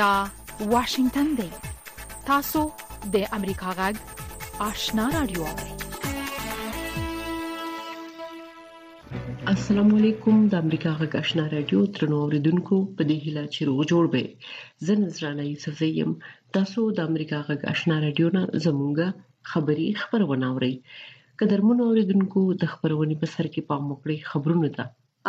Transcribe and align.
دا 0.00 0.12
واشنگتن 0.72 1.28
دی 1.38 1.48
تاسو 2.28 2.60
د 3.14 3.24
امریکا 3.38 3.70
غږ 3.78 3.94
آشنا 4.68 5.04
رادیو 5.16 5.44
السلام 9.54 9.88
علیکم 9.98 10.36
د 10.54 10.62
امریکا 10.64 10.92
غږ 11.00 11.12
آشنا 11.22 11.44
رادیو 11.56 11.80
ترنو 11.98 12.18
اوریدونکو 12.28 12.76
په 13.00 13.08
دې 13.08 13.16
هیله 13.24 13.44
چې 13.54 13.60
روغ 13.70 13.80
جوړ 13.92 14.04
به 14.14 14.22
زه 14.86 14.94
نظرانه 15.04 15.42
یوسف 15.52 15.74
زیم 15.82 16.12
تاسو 16.58 16.80
د 17.00 17.12
امریکا 17.12 17.38
غږ 17.50 17.60
آشنا 17.74 17.96
رادیو 18.06 18.28
نه 18.38 18.42
زمونږه 18.64 19.08
خبری 19.52 19.88
خبرونه 20.04 20.46
اورئ 20.54 20.72
قدرمن 21.44 21.78
اوریدونکو 21.90 22.40
د 22.64 22.72
خبرونه 22.72 23.14
په 23.20 23.26
سر 23.36 23.46
کې 23.52 23.68
پام 23.70 23.82
وکړئ 23.92 24.18
خبرونه 24.32 24.68
ده 24.80 24.86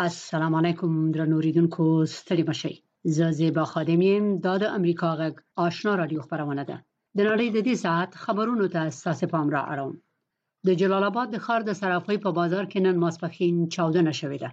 السلام 0.07 0.53
علیکم 0.63 0.91
درنو 1.20 1.35
اوریدونکو 1.41 1.84
ستړي 2.16 2.43
بشئ 2.53 2.75
زه 3.05 3.31
زیبا 3.31 3.66
خادم 3.66 4.02
یم 4.09 4.25
دا 4.43 4.53
د 4.63 4.63
امریکا 4.77 5.09
غږ 5.20 5.34
آشنا 5.66 5.91
رادیو 6.02 6.21
خبرونه 6.25 6.63
ده 6.70 6.77
د 7.17 7.20
نړۍ 7.29 7.48
د 7.53 7.59
دې 7.67 7.76
ساعت 7.84 8.12
خبرونو 8.23 8.66
ته 8.73 8.79
اساس 8.89 9.21
پام 9.31 9.48
را 9.55 9.62
اړوم 9.73 9.93
د 10.66 10.70
جلال 10.79 11.03
آباد 11.12 11.27
د 11.31 11.38
خار 11.45 11.62
د 11.66 11.71
صرافۍ 11.81 12.17
په 12.26 12.29
بازار 12.39 12.66
کې 12.71 12.79
نن 12.85 12.95
ماسپخین 13.03 13.55
چاودنه 13.76 14.13
شوې 14.21 14.39
ده 14.43 14.49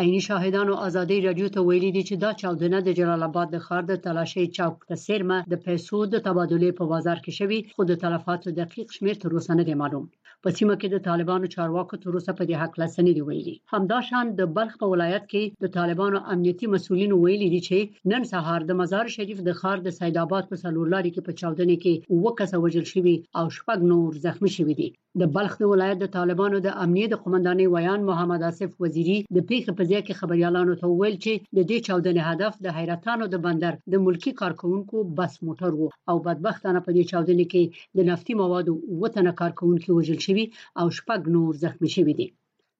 عیني 0.00 0.20
شاهدانو 0.28 0.74
ازادي 0.86 1.18
رادیو 1.26 1.52
ته 1.54 1.60
ویلي 1.62 1.90
دي 1.96 2.02
چې 2.08 2.14
دا 2.24 2.30
چاودنه 2.40 2.78
د 2.82 2.88
جلال 2.98 3.22
آباد 3.30 3.48
د 3.52 3.58
خار 3.66 3.82
د 3.88 3.92
تلاشي 4.04 4.44
چوک 4.56 4.74
ته 4.88 4.94
سرمه 5.06 5.38
د 5.52 5.54
پیسو 5.66 5.98
د 6.06 6.14
تبادله 6.26 6.68
په 6.78 6.84
بازار 6.92 7.18
کې 7.24 7.32
شوې 7.38 7.60
خو 7.74 7.82
د 7.86 7.92
تلفاتو 8.02 8.48
دقیق 8.60 8.88
شمیر 8.96 9.16
تر 9.22 9.30
اوسه 9.34 9.52
نه 9.58 9.64
دی 9.68 9.74
معلوم 9.80 10.06
په 10.44 10.50
سیمه 10.58 10.74
کې 10.74 10.90
د 10.92 11.00
طالبانو 11.06 11.48
چارواکو 11.54 11.96
تر 12.02 12.14
اوسه 12.18 12.32
په 12.36 12.44
دې 12.50 12.60
حق 12.60 12.78
لسنې 12.82 13.16
دی 13.16 13.22
ویلي 13.24 13.52
همداشان 13.72 14.30
د 14.38 14.46
بلخ 14.58 14.76
په 14.82 14.86
ولایت 14.92 15.24
کې 15.32 15.64
د 15.64 15.72
طالبانو 15.74 16.20
امنیتي 16.34 16.70
مسولینو 16.74 17.18
ویلي 17.24 17.48
دي 17.54 17.58
چې 17.66 18.08
نن 18.12 18.24
سهار 18.30 18.64
د 18.70 18.78
مزار 18.78 19.10
شریف 19.16 19.42
د 19.48 19.58
ښار 19.62 19.82
د 19.88 19.94
سید 19.96 20.18
آباد 20.22 20.48
په 20.52 20.60
سلولاري 20.62 21.12
کې 21.16 21.26
په 21.26 21.36
چاودنې 21.40 21.76
کې 21.82 22.24
وکاسه 22.28 22.60
وجل 22.64 22.86
شوی 22.92 23.14
او 23.40 23.44
شپږ 23.58 23.84
نور 23.92 24.16
زخمي 24.26 24.52
شوی 24.56 24.78
دي 24.80 24.88
د 25.20 25.30
بلخ 25.34 25.58
د 25.60 25.70
ولایت 25.74 26.00
د 26.00 26.10
طالبانو 26.16 26.62
د 26.68 26.80
امنیت 26.86 27.16
قومندانۍ 27.26 27.68
ویان 27.74 28.08
محمد 28.08 28.46
اسف 28.50 28.74
وزیری 28.86 29.18
د 29.22 29.38
پیښې 29.38 29.78
په 29.80 29.88
ځای 29.92 30.00
کې 30.02 30.18
خبريالانو 30.22 30.78
ته 30.82 30.92
وویل 30.94 31.16
چې 31.18 31.32
د 31.58 31.68
دې 31.70 31.78
چاودنې 31.86 32.28
هدف 32.30 32.64
د 32.68 32.76
حیرتانو 32.78 33.30
د 33.34 33.44
بندر 33.48 33.78
د 33.96 34.04
ملکی 34.08 34.34
کارکونکو 34.42 35.04
بس 35.20 35.36
موټر 35.46 35.78
وو 35.80 35.92
او 36.14 36.18
بدبختانه 36.28 36.84
په 36.86 36.90
دې 36.96 37.04
چاودنې 37.10 37.46
کې 37.52 37.86
د 38.00 38.12
نفتي 38.12 38.40
موادو 38.42 38.78
وطن 39.06 39.32
کارکونکو 39.42 39.98
وجل 40.00 40.20
شوی 40.24 40.28
شوي 40.30 40.46
او 40.80 40.86
شپږ 40.98 41.20
نور 41.36 41.52
زخمي 41.64 41.90
شوي 41.96 42.14
دي 42.20 42.28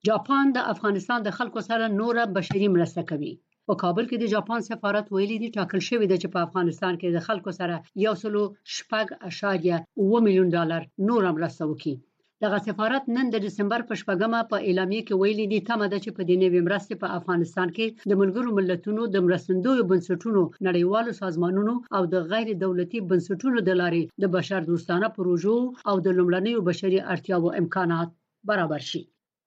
جاپان 0.09 0.47
د 0.53 0.59
افغانستان 0.75 1.21
د 1.25 1.29
خلکو 1.39 1.61
سره 1.69 1.85
نوره 2.01 2.23
بشري 2.37 2.69
مرسته 2.77 3.03
کوي 3.11 3.33
په 3.67 3.73
کابل 3.83 4.05
کې 4.11 4.17
د 4.21 4.25
جاپان 4.35 4.61
سفارت 4.71 5.07
ویلي 5.09 5.37
دي 5.43 5.49
ټاکل 5.57 5.81
شوی 5.89 6.07
دی 6.11 6.17
چې 6.23 6.29
په 6.35 6.39
افغانستان 6.47 6.93
کې 7.01 7.09
د 7.11 7.19
خلکو 7.27 7.51
سره 7.61 7.75
یو 8.05 8.15
سلو 8.23 8.43
شپږ 8.77 9.07
اشاریه 9.29 9.77
1 10.17 10.27
میلیون 10.27 10.49
ډالر 10.57 10.81
نور 11.09 11.23
مرسته 11.39 11.63
وکړي 11.67 11.95
دغه 12.47 12.59
سفارت 12.69 13.05
نن 13.17 13.27
د 13.31 13.37
دسمبر 13.47 13.81
په 13.89 13.95
شپږمه 14.01 14.39
په 14.51 14.57
اعلامیه 14.69 15.03
کې 15.09 15.17
ویلي 15.23 15.47
دي 15.53 15.59
تمه 15.71 15.87
ده 15.93 15.99
چې 16.05 16.11
په 16.17 16.23
دې 16.29 16.37
نوې 16.43 16.61
مرستې 16.69 16.95
په 17.03 17.07
افغانستان 17.19 17.69
کې 17.77 17.87
د 18.11 18.13
ملګرو 18.21 18.51
ملتونو 18.59 19.03
د 19.15 19.17
مرستندوی 19.27 19.81
بنسټونو 19.91 20.43
نړیوالو 20.69 21.19
سازمانونو 21.23 21.75
او 21.97 22.03
د 22.15 22.15
غیر 22.31 22.49
دولتي 22.65 22.99
بنسټونو 23.11 23.59
د 23.69 23.77
لارې 23.81 24.03
د 24.23 24.33
بشر 24.37 24.61
دوستانه 24.71 25.09
پروژو 25.17 25.57
او 25.89 25.97
د 26.05 26.09
لومړنیو 26.19 26.59
بشري 26.69 26.99
اړتیاو 27.15 27.49
امکانات 27.61 28.09
برابر 28.51 28.81
شي 28.91 29.03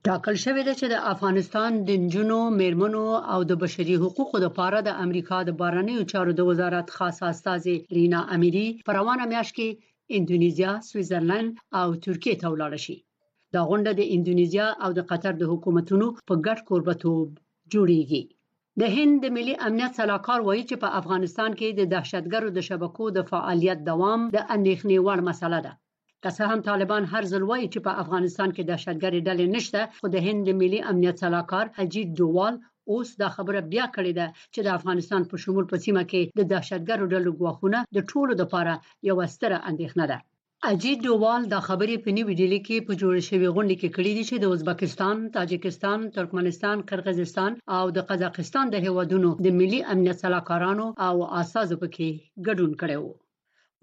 ټاکل 0.10 0.36
شوې 0.44 0.64
ده 0.68 0.74
چې 0.80 0.86
د 0.90 0.96
افغانستان 1.14 1.72
د 1.88 1.90
جنونو 2.14 2.40
میرمنو 2.62 3.06
او 3.34 3.40
د 3.50 3.54
بشري 3.64 3.96
حقوقو 4.04 4.36
د 4.46 4.54
پاره 4.58 4.80
د 4.88 5.02
امریکا 5.06 5.38
د 5.48 5.52
بارنیو 5.64 6.06
چارو 6.12 6.32
د 6.40 6.48
وزارت 6.50 6.88
خاص 6.98 7.18
استاد 7.32 7.68
رینا 8.00 8.22
اميري 8.38 8.68
پروانه 8.90 9.26
میاشت 9.34 9.54
کې 9.58 9.70
اندونیزیا، 10.18 10.72
سویټزرلند 10.90 11.50
او 11.80 11.88
ترکیه 12.06 12.36
ته 12.42 12.48
ولاړ 12.54 12.74
شي. 12.86 12.98
دا 13.54 13.62
غونډه 13.70 13.92
د 13.96 14.02
اندونیزیا 14.16 14.68
او 14.84 14.90
د 14.98 15.00
قطر 15.10 15.34
د 15.38 15.44
حکومتونو 15.52 16.08
په 16.28 16.34
ګډ 16.46 16.58
قربتوب 16.70 17.28
جوړیږي. 17.74 18.24
د 18.82 18.84
هند 18.96 19.14
د 19.20 19.26
ملي 19.38 19.56
امنیت 19.68 19.92
سلاکار 20.00 20.40
وایي 20.48 20.64
چې 20.70 20.76
په 20.84 20.88
افغانستان 21.00 21.52
کې 21.60 21.68
د 21.80 21.82
دهشتګرو 21.94 22.50
د 22.54 22.60
شبکو 22.68 23.04
د 23.12 23.20
فعالیت 23.32 23.80
دوام 23.90 24.22
د 24.36 24.38
اندېښنې 24.56 24.98
وړ 25.06 25.20
مسله 25.30 25.60
ده. 25.66 25.74
که 26.24 26.30
څه 26.38 26.44
هم 26.50 26.60
طالبان 26.70 27.04
هر 27.14 27.24
ځل 27.32 27.44
وایي 27.50 27.68
چې 27.74 27.80
په 27.88 27.92
افغانستان 28.04 28.50
کې 28.56 28.64
دهشتګري 28.70 29.20
ډلې 29.28 29.46
نشته 29.56 29.82
خو 30.00 30.08
د 30.16 30.18
هند 30.26 30.40
د 30.48 30.52
ملي 30.62 30.80
امنیت 30.92 31.16
سلاکار 31.24 31.66
اجیت 31.84 32.10
ډووال 32.18 32.56
اوس 32.92 33.10
دا 33.22 33.28
خبره 33.36 33.60
بیا 33.74 33.86
کړې 33.96 34.14
ده 34.20 34.28
چې 34.54 34.60
د 34.64 34.68
افغانستان 34.78 35.22
په 35.30 35.36
شمول 35.44 35.66
په 35.72 35.78
سیمه 35.86 36.04
کې 36.12 36.22
د 36.38 36.42
دهشتګرو 36.52 37.12
ډلو 37.14 37.30
غواخونه 37.40 37.80
د 37.96 37.98
ټولو 38.12 38.34
لپاره 38.42 38.74
یو 39.10 39.16
ستره 39.34 39.58
اندېښنه 39.70 40.06
ده 40.12 40.18
اجید 40.72 40.98
ډووال 41.06 41.42
د 41.48 41.56
خبرې 41.68 41.96
په 42.04 42.10
نیو 42.18 42.30
ډیلی 42.42 42.60
کې 42.68 42.78
په 42.88 42.94
جوړ 43.02 43.14
شوی 43.30 43.50
غونډه 43.56 43.76
کې 43.82 43.94
کړی 43.96 44.12
دی 44.18 44.24
چې 44.30 44.36
د 44.40 44.46
ازبکستان، 44.54 45.18
تاجکستان، 45.38 46.00
ترکمنستان، 46.18 46.78
قرغیزستان 46.90 47.52
او 47.78 47.86
د 47.96 47.98
قزاقستان 48.10 48.66
د 48.70 48.76
هیوادونو 48.86 49.30
د 49.46 49.48
ملي 49.60 49.80
امنیت 49.92 50.18
سلاکارانو 50.24 50.88
او 51.08 51.16
اساسو 51.42 51.76
پکې 51.82 52.08
ګډون 52.46 52.72
کړي 52.82 52.96
وو 53.04 53.12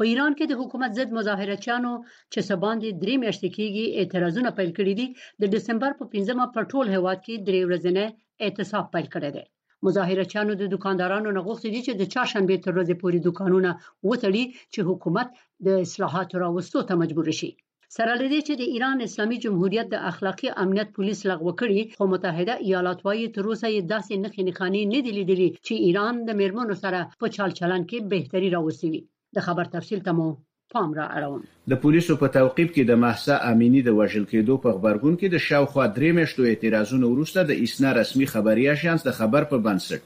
په 0.02 0.06
ایران 0.12 0.32
کې 0.38 0.44
د 0.50 0.54
حکومت 0.60 0.90
ضد 0.98 1.10
مظاهرچیانو 1.18 1.92
چې 2.32 2.40
سبان 2.50 2.76
دي 2.82 2.90
درې 3.02 3.14
میاشتې 3.24 3.48
کېږي 3.56 3.84
اعتراضونه 4.00 4.50
پیل 4.58 4.70
کړي 4.78 4.94
دي 5.00 5.06
د 5.42 5.44
دسمبر 5.54 5.90
په 5.98 6.04
15مه 6.12 6.46
په 6.54 6.60
ټول 6.70 6.86
هواد 6.96 7.18
کې 7.26 7.34
درې 7.48 7.60
ورځې 7.66 7.92
اعتصاب 8.46 8.84
پیل 8.94 9.06
کړی 9.14 9.30
دی 9.36 9.44
مظاهرچیانو 9.86 10.52
د 10.58 10.64
دکاندارانو 10.74 11.28
نه 11.36 11.40
غوښتي 11.46 11.68
دي 11.74 11.80
چې 11.86 11.92
د 11.96 12.02
چاشنبه 12.14 12.56
تر 12.64 12.72
ورځې 12.76 12.94
پورې 13.02 13.18
دکانونه 13.28 13.70
وتړي 14.08 14.44
چې 14.72 14.80
حکومت 14.88 15.28
د 15.66 15.68
اصلاحاتو 15.84 16.34
راوستو 16.44 16.78
ته 16.88 16.94
مجبور 17.02 17.26
شي 17.40 17.50
سره 17.96 18.12
لدې 18.22 18.40
چې 18.46 18.52
د 18.56 18.62
ایران 18.74 18.96
اسلامي 19.08 19.38
جمهوریت 19.44 19.86
د 19.90 19.96
اخلاقی 20.10 20.48
امنیت 20.64 20.88
پولیس 20.96 21.20
لغوه 21.30 21.52
کړي 21.60 21.80
خو 21.98 22.04
متحده 22.12 22.54
ایالات 22.66 22.98
وايي 23.06 23.26
تر 23.36 23.44
اوسه 23.48 23.66
یې 23.74 23.80
داسې 23.92 24.14
نخې 24.24 24.42
نخانی 24.48 24.82
نه 24.92 24.98
دی 25.04 25.12
لیدلې 25.18 25.48
چې 25.66 25.74
ایران 25.86 26.14
د 26.28 26.30
میرمنو 26.40 26.74
سره 26.84 26.98
په 27.20 27.26
چالچلن 27.36 27.82
کې 27.90 27.98
بهتري 28.12 28.48
راوستي 28.58 28.90
وي 28.94 29.02
د 29.36 29.40
خبر 29.46 29.64
تفصیل 29.64 29.98
ته 30.06 30.12
مو 30.18 30.26
پام 30.74 30.90
را 30.98 31.06
اړوم 31.18 31.40
د 31.72 31.80
پولیسو 31.82 32.14
په 32.22 32.28
توقيب 32.36 32.68
کې 32.74 32.84
د 32.90 32.98
محسا 33.02 33.36
امینی 33.50 33.82
د 33.88 33.94
وژل 33.98 34.24
کېدو 34.32 34.54
په 34.64 34.70
خبرګون 34.78 35.14
کې 35.20 35.28
د 35.34 35.44
شاوخوا 35.48 35.84
درې 35.98 36.10
میاشتو 36.18 36.48
اعتراضونو 36.50 37.06
وروسته 37.12 37.44
د 37.50 37.60
اسنا 37.66 37.92
رسمي 38.00 38.26
خبري 38.32 38.64
اژانس 38.74 39.04
د 39.08 39.16
خبر 39.18 39.46
په 39.52 39.58
بنسټ 39.66 40.02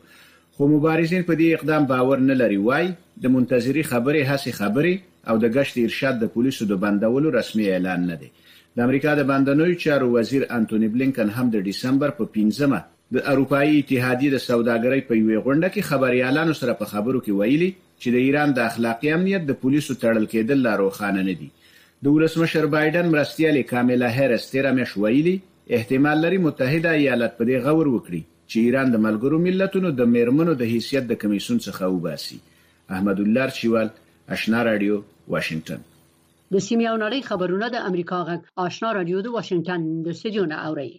خو 0.57 0.67
مبارزین 0.75 1.23
په 1.29 1.39
دې 1.39 1.47
اقدام 1.59 1.85
باور 1.93 2.25
نه 2.29 2.35
لري 2.43 2.59
وای 2.69 2.91
د 3.25 3.35
منتظری 3.37 3.83
خبره 3.91 4.21
هسي 4.33 4.51
خبره 4.59 4.93
او 5.29 5.35
د 5.45 5.55
گشت 5.57 5.81
ارشاد 5.87 6.21
د 6.23 6.33
پولیسو 6.35 6.69
د 6.73 6.81
بندولو 6.85 7.35
رسمي 7.39 7.69
اعلان 7.75 8.07
نه 8.11 8.15
دی 8.23 8.29
د 8.79 8.83
امریکا 8.87 9.13
د 9.19 9.23
بندنوي 9.29 9.73
چارو 9.83 10.05
وزیر 10.11 10.43
انټونی 10.57 10.87
بلینکن 10.95 11.29
هم 11.39 11.43
د 11.55 11.63
ډیسمبر 11.67 12.09
په 12.19 12.27
15مه 12.35 12.79
د 13.17 13.23
اروپאי 13.31 13.73
اتحادیې 13.79 14.29
د 14.33 14.41
سوداګرۍ 14.49 15.01
په 15.09 15.17
یوې 15.21 15.39
غونډه 15.47 15.69
کې 15.73 15.87
خبريالانو 15.89 16.53
سره 16.59 16.75
په 16.83 16.87
خبرو 16.91 17.21
کې 17.25 17.39
ویلي 17.39 17.67
چې 18.01 18.13
د 18.15 18.29
ایران 18.29 18.53
د 18.61 18.65
اخلاقی 18.67 19.11
امنیت 19.17 19.43
د 19.49 19.57
پولیسو 19.65 19.97
تړل 20.05 20.29
کېدل 20.35 20.63
لا 20.67 20.75
روښانه 20.83 21.25
نه 21.29 21.35
دي 21.41 21.49
د 22.07 22.13
ولسمشر 22.19 22.69
بایدن 22.77 23.11
مرستیال 23.17 23.59
کاملا 23.73 24.13
هیرس 24.21 24.47
تیر 24.53 24.69
مې 24.71 24.95
شویلی 24.95 25.35
احتمال 25.79 26.23
لري 26.29 26.41
متحده 26.47 26.95
ایالات 27.03 27.37
په 27.37 27.49
دې 27.53 27.67
غور 27.67 27.91
وکړي 27.93 28.21
چې 28.21 28.57
ایران 28.67 28.95
د 28.97 29.03
ملګرو 29.09 29.43
ملتونو 29.49 29.93
د 29.99 30.11
میرمنو 30.15 30.57
د 30.65 30.71
حیثیت 30.75 31.11
د 31.13 31.21
کمیسون 31.27 31.59
څخه 31.67 31.93
وباسي 31.99 32.41
احمد 32.97 33.23
الله 33.27 33.55
شیوال 33.63 33.95
آشنا 34.39 34.67
رادیو 34.73 35.03
واشنگتن 35.37 35.89
د 36.53 36.57
سیمې 36.67 36.85
او 36.91 36.95
نړۍ 37.05 37.21
خبرونه 37.29 37.67
د 37.71 37.77
امریکا 37.89 38.19
غږ 38.29 38.41
آشنا 38.65 38.89
رادیو 38.97 39.19
د 39.23 39.27
واشنگټن 39.35 39.81
د 40.05 40.07
سټډیو 40.19 40.43
نه 40.51 40.57
اوري 40.67 40.91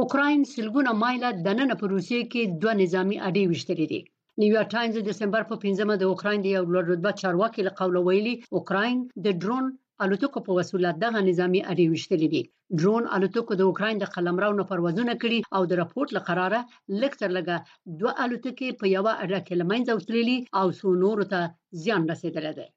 اوکرين 0.00 0.40
سلګونه 0.54 0.90
مایله 1.02 1.28
دننه 1.46 1.74
په 1.80 1.86
روسیې 1.94 2.20
کې 2.32 2.42
دوه 2.62 2.72
نظامی 2.82 3.16
اډې 3.28 3.42
وشتري 3.52 3.86
دي 3.92 4.00
نیویارک 4.42 4.70
ټایمز 4.74 4.94
د 4.96 5.04
دسمبر 5.10 5.42
په 5.50 5.54
15مه 5.64 5.94
د 6.00 6.02
اوکرين 6.12 6.38
د 6.42 6.46
یو 6.56 6.64
لوړ 6.72 6.84
رتبه 6.92 7.10
چارواکي 7.20 7.62
له 7.66 7.72
قوله 7.80 8.00
ویلي 8.08 8.34
اوکرين 8.56 8.96
د 9.26 9.36
درون 9.44 9.66
الوتکو 10.04 10.38
په 10.46 10.52
وسیله 10.58 10.90
دغه 11.04 11.18
نظامی 11.30 11.60
اړې 11.72 11.84
وشتلې 11.92 12.28
دي 12.34 12.42
درون 12.80 13.02
الوتکو 13.18 13.52
د 13.60 13.62
اوکرين 13.68 13.96
د 14.00 14.04
قلمرو 14.14 14.52
نه 14.60 14.64
پروازونه 14.72 15.12
کړي 15.22 15.38
او 15.56 15.62
د 15.70 15.78
راپورټ 15.82 16.08
لقراره 16.18 16.60
لکتر 17.02 17.28
لګه 17.38 17.54
دوه 18.00 18.12
الوتکې 18.24 18.68
په 18.80 18.84
یو 18.96 19.06
اړه 19.24 19.38
کې 19.46 19.54
لمنځه 19.60 19.92
وتللې 19.98 20.36
او 20.58 20.66
سونور 20.80 21.18
ته 21.34 21.40
زیان 21.84 22.02
رسیدل 22.12 22.46
دي 22.58 22.68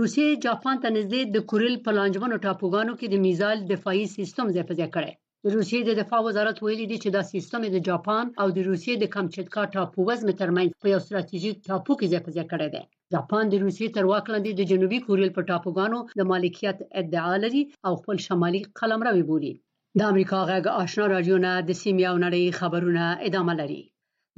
روسیې 0.00 0.26
جاپان 0.46 0.76
ته 0.82 0.88
نږدې 0.96 1.20
د 1.34 1.36
کوریل 1.50 1.76
په 1.84 1.90
لانجمنو 1.98 2.40
ټاپوګانو 2.44 2.92
کې 2.98 3.06
د 3.08 3.14
میزایل 3.24 3.60
دفاعي 3.72 4.04
سیستم 4.16 4.46
ځپځه 4.56 4.86
کړی 4.94 5.12
د 5.44 5.46
روسیې 5.56 5.80
د 5.84 5.90
دفاع 6.00 6.20
وزارت 6.26 6.56
ویلي 6.60 6.86
دی 6.90 6.98
چې 7.04 7.08
دا 7.10 7.22
سیستم 7.32 7.60
د 7.70 7.76
جاپان 7.88 8.24
او 8.40 8.46
د 8.56 8.58
روسیې 8.70 8.94
د 8.98 9.04
کمچټکا 9.14 9.62
ټاپو 9.74 10.00
وزمه 10.08 10.34
ترمنځ 10.40 10.68
په 10.82 10.86
یو 10.92 11.00
ستراتیژیک 11.06 11.56
ټاپو 11.68 11.92
کې 11.98 12.10
ځپځه 12.14 12.44
کړی 12.50 12.68
دی 12.74 12.82
جاپان 13.12 13.44
د 13.48 13.54
روسیې 13.64 13.88
تر 13.96 14.04
واک 14.10 14.24
لاندې 14.32 14.50
د 14.54 14.60
جنوبي 14.70 14.98
کوریل 15.06 15.30
په 15.36 15.42
ټاپوګانو 15.50 15.98
د 16.18 16.20
مالکیت 16.32 16.78
ادعا 17.00 17.34
لري 17.44 17.62
او 17.86 17.92
خپل 18.00 18.16
شمالي 18.26 18.60
قلمرو 18.78 19.22
بولي 19.28 19.54
د 19.98 20.00
امریکا 20.10 20.38
غږ 20.50 20.64
آشنا 20.82 21.04
رادیو 21.14 21.36
نه 21.46 21.52
د 21.68 21.70
سیمې 21.82 22.04
او 22.10 22.16
نړۍ 22.24 22.44
خبرونه 22.60 23.04
ادامه 23.28 23.54
لري 23.60 23.82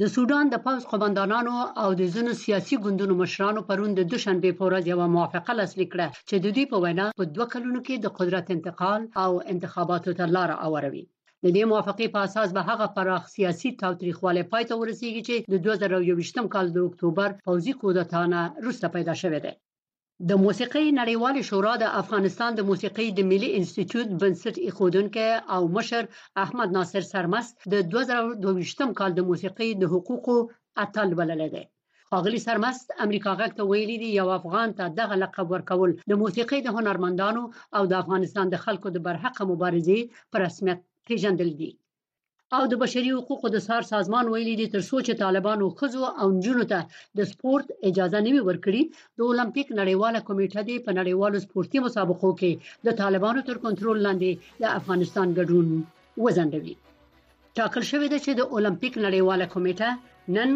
د 0.02 0.06
سودان 0.16 0.46
د 0.50 0.56
پوز 0.64 0.82
قومندانانو 0.90 1.56
او 1.82 1.88
د 2.00 2.02
ځینو 2.14 2.32
سیاسي 2.44 2.76
ګوندونو 2.84 3.14
مشرانو 3.22 3.60
پرون 3.68 3.90
د 3.94 4.00
دوشنبه 4.12 4.50
په 4.58 4.62
ورځ 4.68 4.82
یو 4.86 4.98
موافقه 5.16 5.52
لاسلیک 5.60 5.88
کړه 5.94 6.06
چې 6.28 6.36
د 6.38 6.46
دوی 6.54 6.64
په 6.72 6.76
وینا 6.84 7.06
په 7.18 7.24
دوه 7.34 7.46
کلونو 7.52 7.80
کې 7.86 7.94
د 7.98 8.06
قدرت 8.18 8.46
انتقال 8.56 9.00
او 9.24 9.30
انتخاباتو 9.52 10.10
ته 10.18 10.24
لار 10.34 10.50
اوروي 10.66 11.04
د 11.44 11.46
دې 11.56 11.64
موافقه 11.72 12.04
په 12.14 12.18
اساس 12.26 12.48
به 12.56 12.62
هغه 12.70 12.86
پراخ 12.96 13.22
سیاسي 13.36 13.68
تاریخواله 13.82 14.42
پای 14.52 14.64
ته 14.68 14.74
ورسیږي 14.80 15.22
چې 15.28 15.36
د 15.52 15.54
2021م 15.66 16.46
کال 16.54 16.66
د 16.72 16.78
اکتوبر 16.88 17.28
پوزي 17.46 17.72
کودتانه 17.80 18.40
روسته 18.66 18.86
پیدا 18.96 19.14
شوه 19.22 19.38
ده 19.44 19.52
د 20.28 20.36
موسیقۍ 20.44 20.86
نړیوال 21.00 21.36
شورا 21.48 21.74
د 21.82 21.92
افغانستان 22.02 22.50
د 22.56 22.60
موسیقۍ 22.70 23.06
د 23.18 23.24
ملي 23.30 23.48
انسټیټیوټ 23.58 24.08
بنسټ 24.22 24.54
ایښودونکو 24.66 25.26
او 25.54 25.62
مشر 25.76 26.02
احمد 26.44 26.68
ناصر 26.78 27.02
سرمست 27.12 27.56
د 27.74 27.80
2022م 27.94 28.90
کال 28.98 29.10
د 29.16 29.20
موسیقۍ 29.30 29.68
د 29.80 29.84
حقوقو 29.94 30.36
اتل 30.84 31.08
بلل 31.20 31.42
دی 31.56 31.64
اغلی 32.18 32.40
سرمست 32.46 32.86
امریکا 33.06 33.32
غک 33.40 33.52
ته 33.60 33.70
ویلي 33.70 33.96
دی 34.02 34.10
یو 34.20 34.28
افغان 34.38 34.68
ته 34.78 34.84
دغه 35.00 35.14
لقب 35.22 35.46
ورکول 35.54 35.90
د 36.12 36.24
موسیقۍ 36.24 36.58
د 36.64 36.68
هنرمندانو 36.80 37.42
او 37.80 37.82
د 37.92 38.00
افغانستان 38.02 38.46
د 38.54 38.64
خلکو 38.64 38.88
د 38.96 39.08
برحق 39.08 39.36
مبارزې 39.52 39.98
پر 40.32 40.38
رسمیت 40.48 40.78
پیژندل 41.08 41.50
دي 41.62 41.70
او 42.56 42.62
د 42.70 42.74
بشري 42.82 43.10
حقوقو 43.16 43.48
د 43.52 43.58
سار 43.66 43.82
سازمان 43.92 44.26
ویلي 44.28 44.54
دي 44.60 44.66
تر 44.74 44.82
سوچ 44.90 45.06
طالبانو 45.22 45.66
خزو 45.80 46.04
او 46.20 46.26
جنونو 46.44 46.64
ته 46.72 46.80
د 47.18 47.28
سپورت 47.32 47.66
اجازه 47.90 48.18
نوي 48.26 48.40
ورکړي 48.48 48.82
د 49.16 49.18
اولمپیک 49.28 49.68
نړیواله 49.80 50.18
کمیټه 50.28 50.62
دی 50.68 50.76
په 50.86 50.90
نړیوالو 50.98 51.42
سپورتي 51.46 51.78
مسابقو 51.86 52.30
کې 52.40 52.52
د 52.88 52.98
طالبانو 53.00 53.40
تر 53.48 53.56
کنټرول 53.64 53.98
لاندې 54.06 54.30
د 54.62 54.74
افغانستان 54.80 55.26
ګډون 55.38 55.66
وزندوي 56.24 56.74
ټاکل 57.58 57.82
شوې 57.90 58.08
ده 58.12 58.18
چې 58.24 58.30
د 58.34 58.42
اولمپیک 58.58 58.94
نړیواله 59.04 59.46
کمیټه 59.54 59.90
نن 60.36 60.50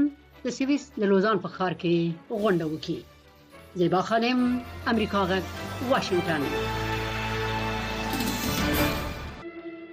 د 0.44 0.56
سويس 0.58 0.82
د 1.00 1.12
لوزان 1.12 1.37
په 1.44 1.49
ښار 1.58 1.73
کې 1.82 2.40
غونډه 2.43 2.67
وکړي 2.73 3.00
زیبا 3.82 4.00
خانم 4.08 4.38
امریکا 4.93 5.20
غږ 5.31 5.44
واشنگټن 5.94 6.43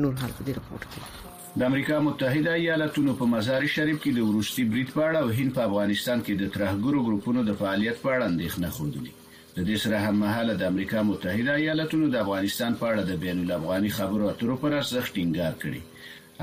نور 0.05 0.13
حال 0.21 0.35
په 0.37 0.49
دې 0.49 0.59
رپورت 0.59 0.89
کې 0.95 1.63
د 1.63 1.69
امریکا 1.73 1.99
متحده 2.09 2.59
ایالاتونو 2.61 3.17
په 3.23 3.31
مزار 3.35 3.65
شریف 3.77 4.01
کې 4.03 4.19
د 4.19 4.29
ورستي 4.29 4.67
بریټ 4.73 4.95
په 4.99 5.07
اړه 5.07 5.23
او 5.23 5.39
هین 5.39 5.51
په 5.59 5.67
افغانستان 5.71 6.23
کې 6.25 6.43
د 6.43 6.55
ترهګرو 6.57 7.07
ګروپونو 7.09 7.45
د 7.49 7.59
فعالیت 7.63 8.03
په 8.05 8.13
اړه 8.15 8.29
اندېښنه 8.33 8.77
خوده 8.77 9.18
د 9.59 9.61
دې 9.67 9.77
سره 9.83 9.97
هم 10.05 10.15
مهاله 10.23 10.53
د 10.59 10.67
امریکا 10.71 10.99
متحده 11.07 11.53
ایالاتونو 11.61 12.05
د 12.11 12.17
افغانستان 12.25 12.75
په 12.81 12.85
اړه 12.89 13.01
د 13.09 13.15
بین 13.23 13.39
الافغاني 13.45 13.89
خبرو 13.97 14.29
اترو 14.33 14.55
پر 14.61 14.75
ارزښت 14.77 15.13
ټینګار 15.15 15.57
کړی 15.63 15.81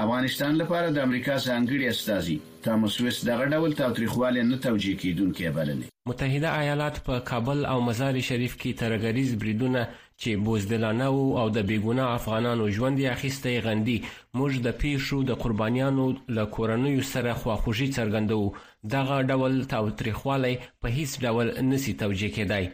افغانستان 0.04 0.58
لپاره 0.62 0.90
د 0.96 1.04
امریکا 1.08 1.36
ځانګړي 1.46 1.94
استاذي 1.94 2.34
تامس 2.68 2.98
ویس 3.04 3.20
دغه 3.30 3.46
ډول 3.54 3.76
تاریخوالي 3.80 4.42
نه 4.50 4.58
توجیه 4.66 4.98
کیدونکې 5.04 5.54
بللې 5.56 6.12
متحده 6.12 6.50
ایالات 6.66 7.00
په 7.08 7.22
کابل 7.32 7.64
او 7.72 7.78
مزار 7.88 8.20
شریف 8.28 8.58
کې 8.60 8.78
ترګریز 8.84 9.32
بریدونه 9.44 9.86
چې 9.96 10.46
بوزدلانه 10.50 11.08
وو 11.18 11.26
او 11.40 11.46
د 11.58 11.66
بیګونه 11.70 12.10
افغانانو 12.20 12.68
ژوند 12.76 13.02
یې 13.04 13.12
اخیسته 13.16 13.64
غندي 13.68 13.96
موږ 14.08 14.64
د 14.68 14.78
پیښو 14.84 15.22
د 15.30 15.40
قربانیانو 15.46 16.08
له 16.40 16.46
کورنیو 16.58 17.08
سره 17.16 17.38
خواخوږي 17.42 17.98
څرګندو 17.98 18.96
دغه 18.96 19.22
ډول 19.34 19.58
تاریخوالي 19.76 20.54
په 20.64 20.98
هیڅ 21.00 21.18
ډول 21.26 21.56
نسی 21.74 21.96
توجیه 22.04 22.34
کیدای 22.40 22.70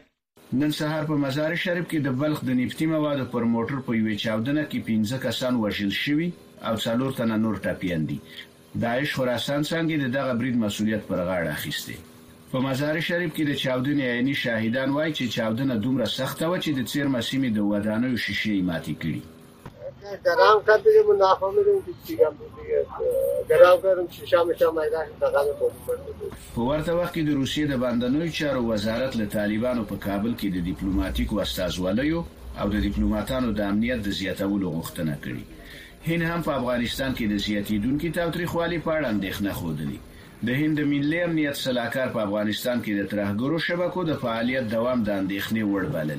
نن 0.52 0.70
سهار 0.70 1.04
په 1.08 1.16
مزار 1.24 1.54
شریف 1.64 1.86
کې 1.90 1.98
د 2.06 2.10
بلخ 2.22 2.40
د 2.46 2.50
نفتی 2.56 2.86
موادو 2.94 3.24
پر 3.34 3.44
موټر 3.52 3.78
په 3.86 3.92
یوې 3.98 4.16
چاودنه 4.24 4.64
کې 4.70 4.84
15 4.88 5.22
کسان 5.22 5.54
وژل 5.62 5.92
شوي 6.00 6.28
او 6.68 6.74
څلور 6.84 7.12
تنه 7.20 7.36
نور 7.44 7.54
ټپیان 7.66 8.02
دي 8.10 8.18
داعش 8.84 9.14
خراسان 9.20 9.60
څنګه 9.72 9.94
د 10.04 10.14
دغه 10.18 10.32
برید 10.42 10.56
مسولیت 10.64 11.02
پر 11.10 11.18
غاړه 11.28 11.50
اخیسته 11.56 11.96
په 12.52 12.58
مزار 12.68 13.00
شریف 13.08 13.30
کې 13.36 13.44
د 13.50 13.60
چاودنې 13.62 14.04
عیني 14.12 14.34
شاهدان 14.44 14.88
وایي 14.96 15.12
چې 15.18 15.24
چاودنه 15.36 15.74
دومره 15.86 16.06
سخته 16.18 16.46
و 16.48 16.54
چې 16.64 16.70
د 16.78 16.94
چیر 16.94 17.06
مسیمه 17.16 17.50
د 17.56 17.70
ودانیو 17.74 18.22
شیشې 18.24 18.54
ماتې 18.68 18.94
کړي 19.04 19.20
درام 20.24 20.62
kadar 20.66 21.04
münafım 21.10 21.58
edin 21.60 21.78
diktiğim 21.86 22.34
درام 23.50 23.78
کردم 23.84 24.06
شیشه 24.16 24.40
میشه 24.48 24.66
میدان 24.78 25.06
دغه 25.22 25.52
په 26.56 26.62
ورته 26.70 26.92
وخت 27.00 27.12
کې 27.16 27.22
د 27.28 27.30
روسیې 27.40 27.64
د 27.72 27.74
باندنوي 27.82 28.30
چارو 28.38 28.60
وزارت 28.72 29.12
له 29.18 29.26
طالبانو 29.36 29.82
په 29.90 29.96
کابل 30.06 30.32
کې 30.40 30.48
د 30.54 30.58
ډیپلوماټیکو 30.68 31.34
استازوالیو 31.44 32.20
او 32.60 32.66
د 32.74 32.76
ډیپلوماټانو 32.86 33.48
د 33.58 33.60
امنیت 33.70 34.00
د 34.04 34.08
زیاتولو 34.20 34.66
غوښتنه 34.76 35.14
کړې 35.24 35.44
هین 36.06 36.22
هم 36.30 36.40
په 36.46 36.52
افغانستان 36.60 37.10
کې 37.18 37.24
د 37.32 37.36
زیاتیدونکو 37.46 38.06
تاریخوالي 38.18 38.78
په 38.86 38.90
اړه 38.96 39.06
اندېښنه 39.14 39.52
خوده 39.60 39.84
د 40.46 40.48
هند 40.60 40.78
ملي 40.92 41.18
امنیت 41.28 41.56
سلاکار 41.64 42.08
په 42.14 42.18
افغانستان 42.26 42.76
کې 42.84 42.92
د 42.98 43.02
ترهګرو 43.12 43.56
شبکو 43.66 44.00
د 44.04 44.12
فعالیت 44.22 44.64
دوام 44.76 44.98
د 45.04 45.08
اندېښنې 45.20 45.62
وړ 45.70 45.82
بللي 45.94 46.18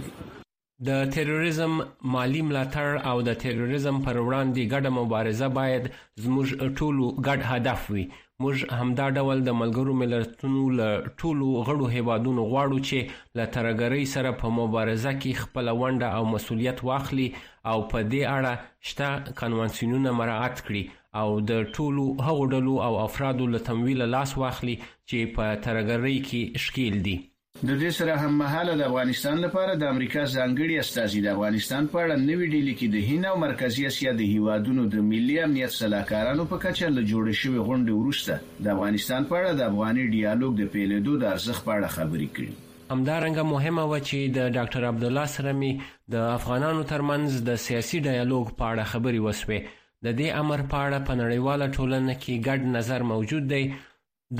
د 0.87 1.03
تروریزم 1.15 1.73
مالی 2.13 2.39
ملاتړ 2.47 2.95
او 3.09 3.17
د 3.27 3.35
تروریزم 3.43 3.97
پر 4.05 4.17
وړاندې 4.27 4.69
ګډه 4.73 4.89
مبارزه 4.99 5.47
باید 5.57 5.83
زموږ 6.23 6.69
ټولو 6.79 7.05
ګډ 7.27 7.45
هدف 7.51 7.81
وي 7.93 8.05
موږ 8.43 8.65
همدا 8.79 9.05
ډول 9.17 9.43
د 9.47 9.55
ملګرو 9.61 9.93
ملتونو 10.01 10.63
له 10.79 10.87
ټولو 11.19 11.47
غړو 11.67 11.85
هیوادونو 11.95 12.47
غواړو 12.51 12.79
چې 12.87 12.97
له 13.37 13.45
ترګرۍ 13.57 14.03
سره 14.15 14.35
په 14.43 14.51
مبارزه 14.59 15.11
کې 15.21 15.41
خپل 15.43 15.71
ونډه 15.83 16.09
او 16.19 16.23
مسولیت 16.35 16.85
واخلي 16.89 17.27
او 17.73 17.77
په 17.91 17.97
دې 18.13 18.23
اړه 18.37 18.53
شته 18.93 19.35
کنوانسیونونه 19.41 20.17
مراعات 20.21 20.57
کړي 20.65 20.83
او 21.21 21.27
د 21.51 21.69
ټولو 21.75 22.07
هغو 22.29 22.49
ډلو 22.53 22.75
او 22.87 22.93
افرادو 23.09 23.47
له 23.57 23.65
تمویل 23.69 24.01
لاس 24.15 24.37
واخلي 24.45 24.75
چې 25.09 25.35
په 25.37 25.45
ترګرۍ 25.67 26.17
کې 26.31 26.65
شکیل 26.67 26.99
دي 27.09 27.17
د 27.67 27.71
دې 27.81 27.89
سره 27.95 28.15
هم 28.21 28.31
مهاله 28.37 28.73
د 28.79 28.81
افغانستان 28.91 29.37
لپاره 29.41 29.73
د 29.81 29.91
امریکا 29.93 30.21
ځانګړي 30.31 30.79
استازي 30.79 31.19
د 31.25 31.27
افغانستان 31.35 31.85
په 31.91 31.99
اړه 32.05 32.23
نوې 32.23 32.47
ډیلي 32.55 32.73
کې 32.79 32.87
د 32.95 33.05
هین 33.11 33.27
او 33.29 33.35
مرکزی 33.43 33.85
اسیا 33.89 34.11
د 34.21 34.31
هیوادونو 34.31 34.83
د 34.95 35.05
ملي 35.11 35.37
امنیت 35.43 35.75
سلاکارانو 35.75 36.45
په 36.53 36.59
کچه 36.65 36.89
له 36.95 37.03
جوړې 37.11 37.37
شوې 37.41 37.61
غونډې 37.67 37.93
وروسته 37.99 38.65
د 38.67 38.73
افغانستان 38.75 39.27
په 39.29 39.37
اړه 39.39 39.59
د 39.61 39.69
افغاني 39.71 40.03
ډیالوګ 40.15 40.57
د 40.61 40.73
پیلېدو 40.75 41.13
د 41.21 41.29
ارزښت 41.35 41.65
په 41.69 41.77
اړه 41.77 41.95
خبرې 41.95 42.35
کړې 42.35 42.91
همدارنګه 42.91 43.49
مهمه 43.53 43.87
و 43.91 43.93
چې 44.07 44.35
د 44.39 44.51
ډاکټر 44.57 44.89
عبد 44.91 45.07
الله 45.11 45.31
سره 45.37 45.55
می 45.61 45.71
د 46.17 46.27
افغانانو 46.35 46.83
ترمنځ 46.93 47.49
د 47.51 47.63
سیاسي 47.69 48.03
ډیالوګ 48.09 48.53
په 48.59 48.73
اړه 48.73 48.91
خبرې 48.91 49.23
وسوې 49.25 50.03
د 50.05 50.21
دې 50.21 50.29
امر 50.43 50.67
په 50.75 50.85
اړه 50.85 51.07
په 51.09 51.19
نړیواله 51.23 51.65
ټولنه 51.77 52.19
کې 52.21 52.43
ګډ 52.49 52.75
نظر 52.77 53.09
موجود 53.15 53.51
دی 53.55 53.63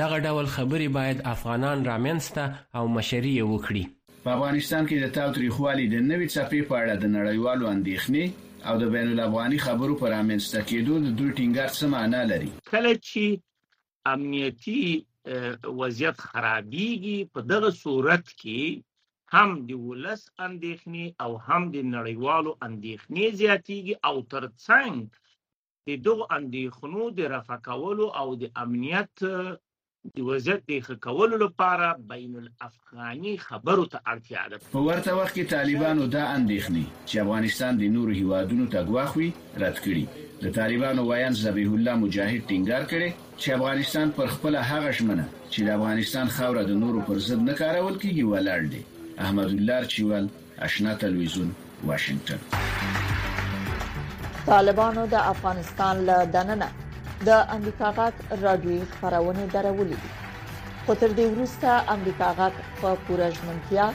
دغه 0.02 0.18
ډول 0.28 0.46
خبرې 0.56 0.88
باید 0.98 1.18
افغانان 1.36 1.78
رامنځته 1.92 2.44
او 2.78 2.84
مشري 2.98 3.34
وکړي 3.52 3.84
په 4.26 4.30
افغانستان 4.38 4.84
کې 4.90 4.98
د 5.04 5.08
تاوتریخوالي 5.18 5.86
د 5.94 5.98
نوې 6.12 6.28
څپې 6.36 6.62
په 6.70 6.76
اړه 6.82 6.94
د 7.04 7.06
نړیوالو 7.18 7.66
اندېښنې 7.76 8.26
او 8.68 8.74
د 8.84 8.86
بین 8.96 9.08
الافغاني 9.16 9.58
خبرو 9.66 9.94
پر 10.02 10.08
رامنځته 10.18 10.60
کېدو 10.70 10.94
د 11.06 11.10
دوی 11.18 11.30
ټینګار 11.40 11.70
څه 11.80 11.86
معنا 11.96 12.22
لري 12.32 12.50
کله 12.72 12.92
چې 13.08 13.24
امنیتی 14.14 14.82
وضعیت 15.80 16.18
خرابېږي 16.30 17.18
په 17.34 17.40
دغه 17.52 17.70
صورت 17.84 18.26
کې 18.42 18.82
هم 19.34 19.50
د 19.70 19.84
ولس 19.88 20.22
اندېښنې 20.48 21.06
او 21.24 21.32
هم 21.48 21.62
د 21.76 21.86
نړیوالو 21.96 22.52
اندېښنې 22.68 23.26
زیاتېږي 23.42 23.94
او 24.08 24.16
ترڅنګ 24.34 24.98
د 25.88 25.90
دوه 26.08 26.24
اندېښنو 26.40 27.04
د 27.18 27.20
رفع 27.36 27.58
کولو 27.70 28.06
او 28.22 28.28
د 28.42 28.52
امنیت 28.66 29.16
د 30.16 30.18
وضعیت 30.30 30.62
د 30.70 30.72
ښه 30.86 30.96
کولو 31.06 31.36
لپاره 31.46 31.86
بین 32.12 32.32
الافغاني 32.44 33.34
خبرو 33.48 33.86
ته 33.92 33.98
اړتیا 34.14 34.42
ده 34.52 34.58
په 34.74 34.80
ورته 34.88 35.12
وخت 35.20 35.34
کې 35.38 35.52
طالبانو 35.56 36.04
دا 36.16 36.24
اندېښنې 36.38 36.86
چې 37.10 37.16
افغانستان 37.26 37.72
د 37.82 37.84
نورو 37.96 38.12
هیوادونو 38.22 38.66
ته 38.74 38.80
غواخوي 38.90 39.30
رد 39.64 39.78
کړي 39.86 40.04
د 40.44 40.54
طالبانو 40.60 41.02
وایان 41.10 41.34
زبیح 41.44 41.70
الله 41.76 41.94
مجاهد 42.04 42.42
ټینګار 42.50 42.84
کړي 42.92 43.10
چې 43.42 43.48
افغانستان 43.58 44.08
پر 44.20 44.28
خپل 44.36 44.54
هغه 44.72 44.92
شمنه 45.00 45.26
چې 45.52 45.60
د 45.68 45.74
افغانستان 45.78 46.28
خاوره 46.38 46.64
د 46.74 46.84
نورو 46.84 47.02
پر 47.08 47.24
ضد 47.30 47.42
نه 47.48 47.54
کارول 47.64 47.96
کیږي 48.04 48.24
ولاړ 48.32 48.62
دي 48.74 48.82
احمد 49.26 49.50
الله 49.56 49.78
چوال 49.96 50.26
آشنا 50.68 50.94
تلویزیون 51.08 51.50
واشنگتن 51.90 52.40
طالبانو 54.54 55.08
د 55.18 55.26
افغانستان 55.36 56.06
له 56.10 56.24
دننه 56.38 56.74
د 57.28 57.32
امریکا 57.56 57.90
غاټ 57.98 58.16
رادیوي 58.44 58.80
خبرونه 58.94 59.44
درولې 59.56 59.98
دي 60.04 60.10
خو 60.86 60.94
تر 61.02 61.10
دې 61.18 61.26
وروسته 61.34 61.70
امریکا 61.96 62.30
غاټ 62.40 62.56
په 62.80 62.90
پوره 63.08 63.28
ژمنتیا 63.38 63.86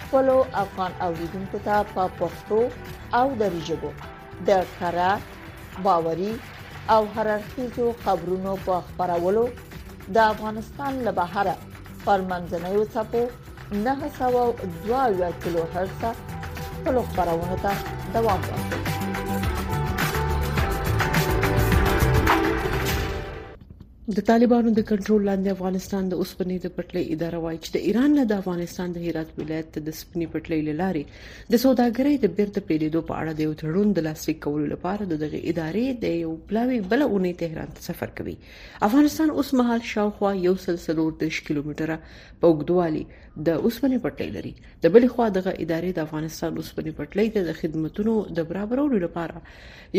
خپل 0.00 0.26
افغان 0.64 0.92
اوریدونکو 1.06 1.58
ته 1.66 1.76
په 1.94 2.02
پښتو 2.20 2.60
او 3.18 3.24
دری 3.42 3.60
ژبه 3.68 3.90
د 4.48 4.64
کارا 4.78 5.10
باوري 5.86 6.30
او 6.94 7.00
هررخیزو 7.18 7.86
خبرونو 8.06 8.52
په 8.70 8.74
خبرولو 8.88 9.44
د 10.14 10.16
افغانستان 10.32 10.92
له 11.10 11.12
بهره 11.20 11.54
پرمنځنوي 12.06 12.84
څپو 12.94 13.22
902 13.84 15.30
کیلو 15.46 15.64
هرتز 15.74 16.16
خپل 16.74 16.94
خبرونه 17.12 17.56
ته 17.68 17.72
دوام 18.18 18.40
ورکوي 18.48 18.83
د 24.12 24.18
طالبانو 24.28 24.70
د 24.78 24.84
کنټرول 24.88 25.22
لاندې 25.28 25.48
افغانستان 25.56 26.02
د 26.08 26.14
اوسپنې 26.22 26.56
د 26.64 26.72
پټلۍ 26.76 27.04
اداره 27.14 27.38
وایي 27.44 27.58
چې 27.64 27.70
د 27.76 27.86
ایران 27.90 28.10
نه 28.18 28.24
د 28.32 28.42
افغانستان 28.42 28.88
د 28.96 29.04
هرات 29.06 29.28
ولایت 29.38 29.68
ته 29.76 29.80
د 29.86 29.90
سپنې 30.00 30.26
پټلۍ 30.34 30.60
لارې 30.80 31.02
د 31.54 31.62
سوداګرۍ 31.64 32.14
د 32.24 32.34
بیرته 32.40 32.60
پیریدو 32.72 33.00
په 33.12 33.22
اړه 33.22 33.32
د 33.40 33.48
یو 33.48 33.52
تړون 33.64 33.88
د 34.00 34.04
لاسلیک 34.08 34.38
کولو 34.48 34.66
لپاره 34.74 35.02
د 35.14 35.22
دغه 35.24 35.40
ادارې 35.50 35.86
د 36.04 36.14
یو 36.24 36.32
پلاوی 36.52 36.80
بل 36.92 37.02
اونې 37.04 37.32
تهران 37.46 37.68
ته 37.80 37.88
سفر 37.88 38.12
کوي 38.20 38.36
افغانستان 38.92 39.28
اوس 39.38 39.54
مهال 39.60 39.80
شاوخوا 39.94 40.30
یو 40.46 40.54
سلسله 40.68 41.06
10 41.26 41.46
کیلومتره 41.50 41.98
په 42.12 42.52
اوږدوالي 42.52 43.04
د 43.46 43.48
اوسپنې 43.64 44.06
پټلۍ 44.06 44.30
لري 44.38 44.54
د 44.84 44.94
بلې 44.94 45.08
خوا 45.16 45.26
دغه 45.42 45.52
ادارې 45.62 46.00
د 46.00 46.08
افغانستان 46.08 46.50
اوسپنې 46.52 47.00
پټلۍ 47.00 47.26
ته 47.34 47.48
د 47.52 47.58
خدماتو 47.64 48.20
د 48.40 48.48
برابرولو 48.52 49.02
لپاره 49.10 49.48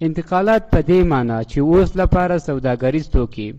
انتقالات 0.08 0.64
په 0.74 0.80
دې 0.90 1.00
معنی 1.12 1.40
چې 1.52 1.58
اوس 1.70 1.90
لپاره 2.02 2.44
سوداګریز 2.48 3.06
توکي 3.16 3.50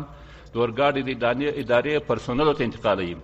د 0.52 0.54
اورګاډي 0.64 1.02
د 1.06 1.12
ادارې 1.62 1.94
پرسونلو 2.10 2.52
ته 2.58 2.62
انتقالوي 2.70 3.16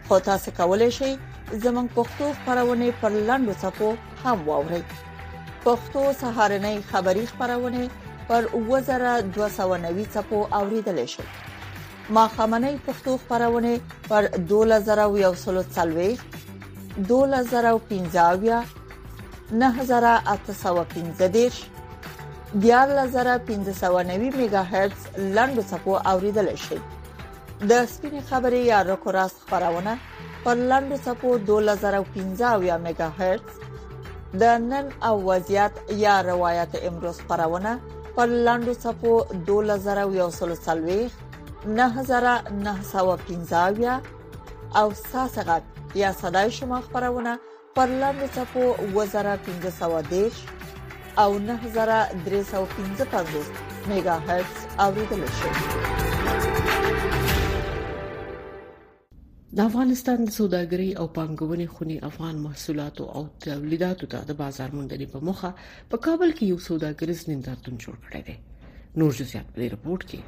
خو 0.05 0.15
تاسو 0.27 0.47
کولای 0.59 0.91
شئ 0.97 1.09
زموږ 1.65 1.87
پښتو 1.97 2.25
خبرونه 2.45 2.85
پر 3.01 3.11
لاندو 3.27 3.53
صفو 3.63 3.89
هم 4.23 4.37
واورئ 4.47 4.79
پښتو 5.65 6.03
سهارنې 6.21 6.75
خبری 6.91 7.25
خبرونه 7.31 7.83
پر 8.29 8.41
2290 8.53 10.07
صفو 10.15 10.39
اوریدل 10.59 10.97
شئ 11.13 11.25
ما 12.15 12.25
خمنې 12.35 12.73
پښتو 12.87 13.11
خبرونه 13.25 13.73
پر 14.09 14.23
2140 14.53 16.23
2015 17.11 17.77
9015 19.65 21.53
14590 22.59 24.35
میگا 24.35 24.63
هرتز 24.63 25.01
لاندو 25.17 25.63
څپو 25.71 25.91
اوریدل 26.11 26.47
شي 26.63 26.75
د 27.69 27.85
سپینې 27.85 28.21
خبرې 28.29 28.59
یا 28.71 28.79
رکوراس 28.87 29.33
خبرونه 29.51 29.93
پر 30.45 30.55
لاندو 30.73 30.97
څپو 31.05 31.29
2015 31.51 32.73
میگا 32.87 33.09
هرتز 33.19 33.53
د 34.43 34.45
نن 34.71 34.85
او 35.09 35.15
وضعیت 35.25 35.71
یا 36.03 36.15
روایت 36.29 36.71
امروز 36.91 37.17
خبرونه 37.29 37.71
پر 38.19 38.25
لاندو 38.47 38.73
څپو 38.85 39.11
2140 39.45 41.07
9915 41.67 44.01
او 44.79 44.87
ساسغت 45.11 45.63
یا 46.05 46.11
صداي 46.21 46.49
شما 46.61 46.77
خبرونه 46.89 47.33
پر 47.75 47.85
لاندو 48.03 48.25
څپو 48.37 48.65
2510 48.81 50.31
او 51.17 51.39
9315 51.39 53.25
میگا 53.89 54.11
هرتز 54.13 54.67
اوریدل 54.79 55.25
شي 55.25 55.51
د 59.57 59.61
افغانستان 59.61 60.25
د 60.25 60.29
سوداګرۍ 60.39 60.89
او 60.99 61.07
پانګونې 61.15 61.67
خونی 61.77 61.97
افغان 62.09 62.35
محصولاتو 62.35 63.03
او 63.15 63.23
تولیداتو 63.45 64.07
ته 64.13 64.19
د 64.29 64.37
بازار 64.41 64.69
موندنې 64.77 65.05
په 65.15 65.19
مخه 65.29 65.49
په 65.89 65.97
کابل 66.05 66.31
کې 66.37 66.43
یو 66.51 66.57
سوداګریز 66.67 67.21
نندارتون 67.29 67.77
جوړ 67.83 67.95
کړی 68.05 68.21
دی 68.27 68.35
نور 69.01 69.11
جزئیات 69.19 69.45
په 69.53 69.59
دې 69.61 69.67
رپورت 69.73 70.03
کې 70.13 70.19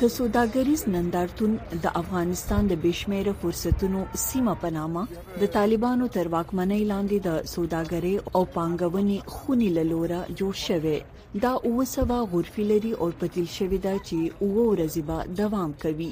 د 0.00 0.08
سوداګریز 0.18 0.82
نندارتون 0.94 1.52
د 1.82 1.84
افغانستان 2.02 2.62
د 2.70 2.78
بشمیره 2.84 3.32
فرصتونو 3.42 4.00
سیمه 4.28 4.54
پنامه 4.62 5.02
د 5.42 5.52
طالبانو 5.56 6.06
تر 6.16 6.26
واکمنۍ 6.34 6.80
لاندې 6.92 7.18
د 7.28 7.46
سوداګرۍ 7.54 8.16
او 8.38 8.42
پانګونې 8.54 9.18
خونی 9.36 9.68
لوره 9.90 10.20
جوړ 10.40 10.54
شوه 10.66 10.96
دا 11.44 11.52
اوسوا 11.70 12.18
غورفي 12.32 12.64
لري 12.72 12.92
او 13.02 13.06
پتیل 13.20 13.46
شوی 13.56 13.78
دا 13.88 13.94
چې 14.06 14.18
اوو 14.44 14.62
ورځې 14.70 15.02
به 15.08 15.18
دوام 15.42 15.70
کوي 15.84 16.10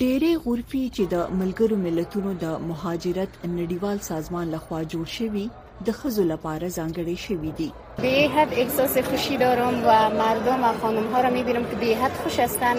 ډېرې 0.00 0.32
غورفي 0.44 0.84
چې 0.96 1.04
د 1.16 1.38
ملګرو 1.42 1.76
ملتونو 1.86 2.30
د 2.44 2.66
مهاجرت 2.72 3.32
نړیوال 3.56 3.98
سازمان 4.10 4.46
لخوا 4.56 4.80
جوړ 4.96 5.06
شوی 5.18 5.46
د 5.86 5.90
خزو 5.96 6.22
لپاره 6.28 6.68
ځانګړي 6.74 7.16
شویدی 7.16 7.50
دي 7.50 7.72
به 7.98 8.30
حد 8.36 8.52
احساس 8.60 8.94
خوشی 9.08 9.36
دارم 9.42 9.74
و 9.88 9.98
مردم 10.20 10.64
و 10.64 10.70
خانم 10.82 11.12
ها 11.14 11.20
را 11.26 11.30
میبینم 11.30 11.64
که 11.70 11.76
به 11.82 11.96
حد 12.00 12.12
خوش 12.22 12.40
هستن 12.40 12.74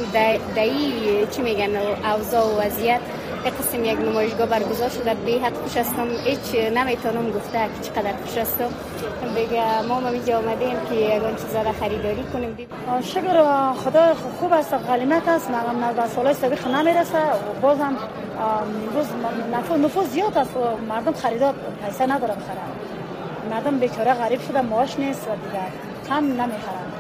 دایی 0.56 1.28
چی 1.32 1.42
میگن 1.42 1.76
اوضاع 2.14 2.44
و 2.48 2.62
وضعیت 2.62 3.00
قسم 3.60 3.84
یک 3.86 4.00
نمایشگاه 4.08 4.48
برگزار 4.50 4.90
شده 4.90 5.14
به 5.26 5.40
حد 5.46 5.54
خوش 5.64 5.78
هستم 5.78 6.08
هیچ 6.26 6.50
نمیتونم 6.78 7.30
گفته 7.38 7.66
که 7.78 7.84
چقدر 7.90 8.18
خوش 8.26 8.38
هستم 8.38 8.70
بگه 9.36 9.82
ما 9.88 10.00
ما 10.00 10.08
اینجا 10.08 10.38
آمده 10.38 10.66
ایم 10.66 10.78
که 10.90 10.96
یگان 10.96 11.36
چیزا 11.36 11.62
را 11.62 11.72
خریداری 11.72 12.24
کنیم 12.34 12.58
شکر 13.02 13.38
خدا 13.84 14.14
خوب 14.40 14.54
است 14.54 14.74
غلیمت 14.74 15.28
است 15.30 15.50
هم 15.52 15.94
به 15.96 16.04
سالای 16.16 16.34
سابق 16.34 16.68
نمیرسه 16.68 17.18
و 17.22 17.32
بازم 17.62 17.94
روز 18.94 19.06
نفوذ 19.86 20.08
زیاد 20.10 20.38
است 20.38 20.54
مردم 20.90 21.14
خریدار 21.14 21.54
پیسه 21.88 22.06
ندارم 22.16 22.38
خرم 22.48 22.79
مردم 23.50 23.80
بیچاره 23.80 24.14
غریب 24.14 24.42
شده 24.42 24.62
معاش 24.62 25.00
نیست 25.00 25.28
و 25.28 25.48
دیگر 25.48 25.70
کم 26.08 26.24
نمیخرند 26.26 26.94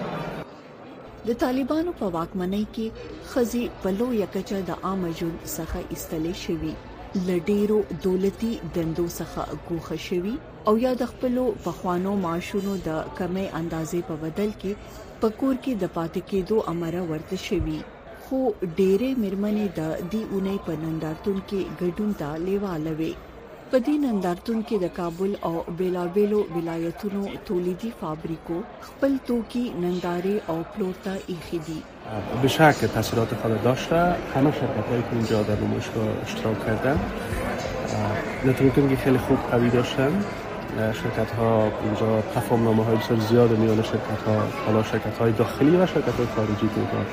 د 1.25 1.33
طالبانو 1.33 1.91
په 1.99 2.05
واکمنۍ 2.13 2.63
کې 2.73 2.85
خزي 3.31 3.63
په 3.81 3.89
لویه 3.99 4.27
کچه 4.35 4.59
د 4.69 4.83
عام 4.87 5.01
ژوند 5.19 5.39
څخه 5.55 5.79
ایستلې 5.93 6.35
شوې 6.43 6.73
لډېرو 7.27 7.79
دولتي 8.05 8.51
دندو 8.77 9.05
څخه 9.19 9.41
ګوښه 9.67 9.97
شوې 10.07 10.35
او 10.71 10.77
یا 10.85 10.91
د 11.01 11.11
خپل 11.11 11.35
پخوانو 11.67 12.13
معاشونو 12.23 12.73
د 12.87 13.03
کمې 13.17 13.45
اندازې 13.59 13.99
په 14.07 14.13
بدل 14.23 14.51
کې 14.61 14.71
پکور 15.21 15.55
کې 15.63 15.73
د 15.81 15.83
پاتې 15.95 16.21
کېدو 16.29 16.57
امره 16.73 17.01
ورته 17.11 17.37
شوې 17.47 17.79
خو 18.21 18.39
ډېرې 18.79 19.11
مرمنې 19.23 19.65
د 19.79 19.81
دې 20.11 20.23
اونۍ 20.33 20.57
په 20.69 20.83
نندارتون 20.83 21.37
کې 21.49 21.61
ګډون 21.81 22.09
ته 22.23 22.29
لیواله 22.47 22.91
وي 23.01 23.13
په 23.71 23.79
دې 23.87 23.95
نندارتون 24.03 24.59
کې 24.67 24.75
د 24.83 24.87
کابل 24.99 25.31
او 25.47 25.53
بیلابلو 25.81 26.39
ولایتونو 26.55 27.23
تولیدي 27.49 27.89
فابریکو 27.99 28.57
خپل 28.87 29.11
توکي 29.27 29.61
ننداره 29.81 30.35
او 30.53 30.55
پلوتا 30.75 31.13
ته 31.49 31.57
دي 31.65 31.79
به 32.45 32.71
تاثیرات 32.95 33.31
خود 33.43 33.63
داشته 33.67 33.99
همه 34.35 34.51
شرکت 34.59 34.87
هایی 34.91 35.03
که 35.09 35.13
اینجا 35.19 35.41
در 35.49 35.59
نمایش 35.63 35.87
اشتراک 36.23 36.65
کردن 36.65 36.97
نتون 38.45 38.69
کنگی 38.71 38.95
خیلی 39.07 39.17
خوب 39.27 39.37
قوی 39.51 39.69
داشتن 39.79 40.21
شرکت 40.99 41.31
ها 41.39 41.49
اینجا 41.89 42.21
تفاهم 42.35 42.63
نامه 42.69 42.83
های 42.85 42.95
بسیار 43.03 43.19
زیاد 43.33 43.51
میان 43.65 43.83
شرکت 43.95 44.21
ها 44.27 44.39
حالا 44.67 44.83
شرکت 44.93 45.17
های 45.23 45.31
داخلی 45.43 45.75
و 45.75 45.85
شرکت 45.95 46.15
های 46.23 46.27
خارجی 46.35 46.67
بودن 46.77 47.05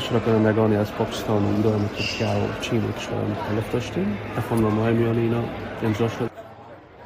شرکانندگانی 0.00 0.76
از 0.76 0.92
پاکستان 0.92 1.44
و 1.44 1.56
ایران 1.56 1.84
و 1.84 1.88
ترکیه 1.88 2.38
و 2.38 2.60
چین 2.60 2.84
و 2.84 2.92
کشورهای 2.92 3.30
مختلف 3.30 3.72
داشتیم 3.72 4.18
تفاهمنامه‌های 4.36 4.94
میان 4.94 5.18
اینا 5.18 5.42
امضا 5.82 6.08
شد 6.08 6.30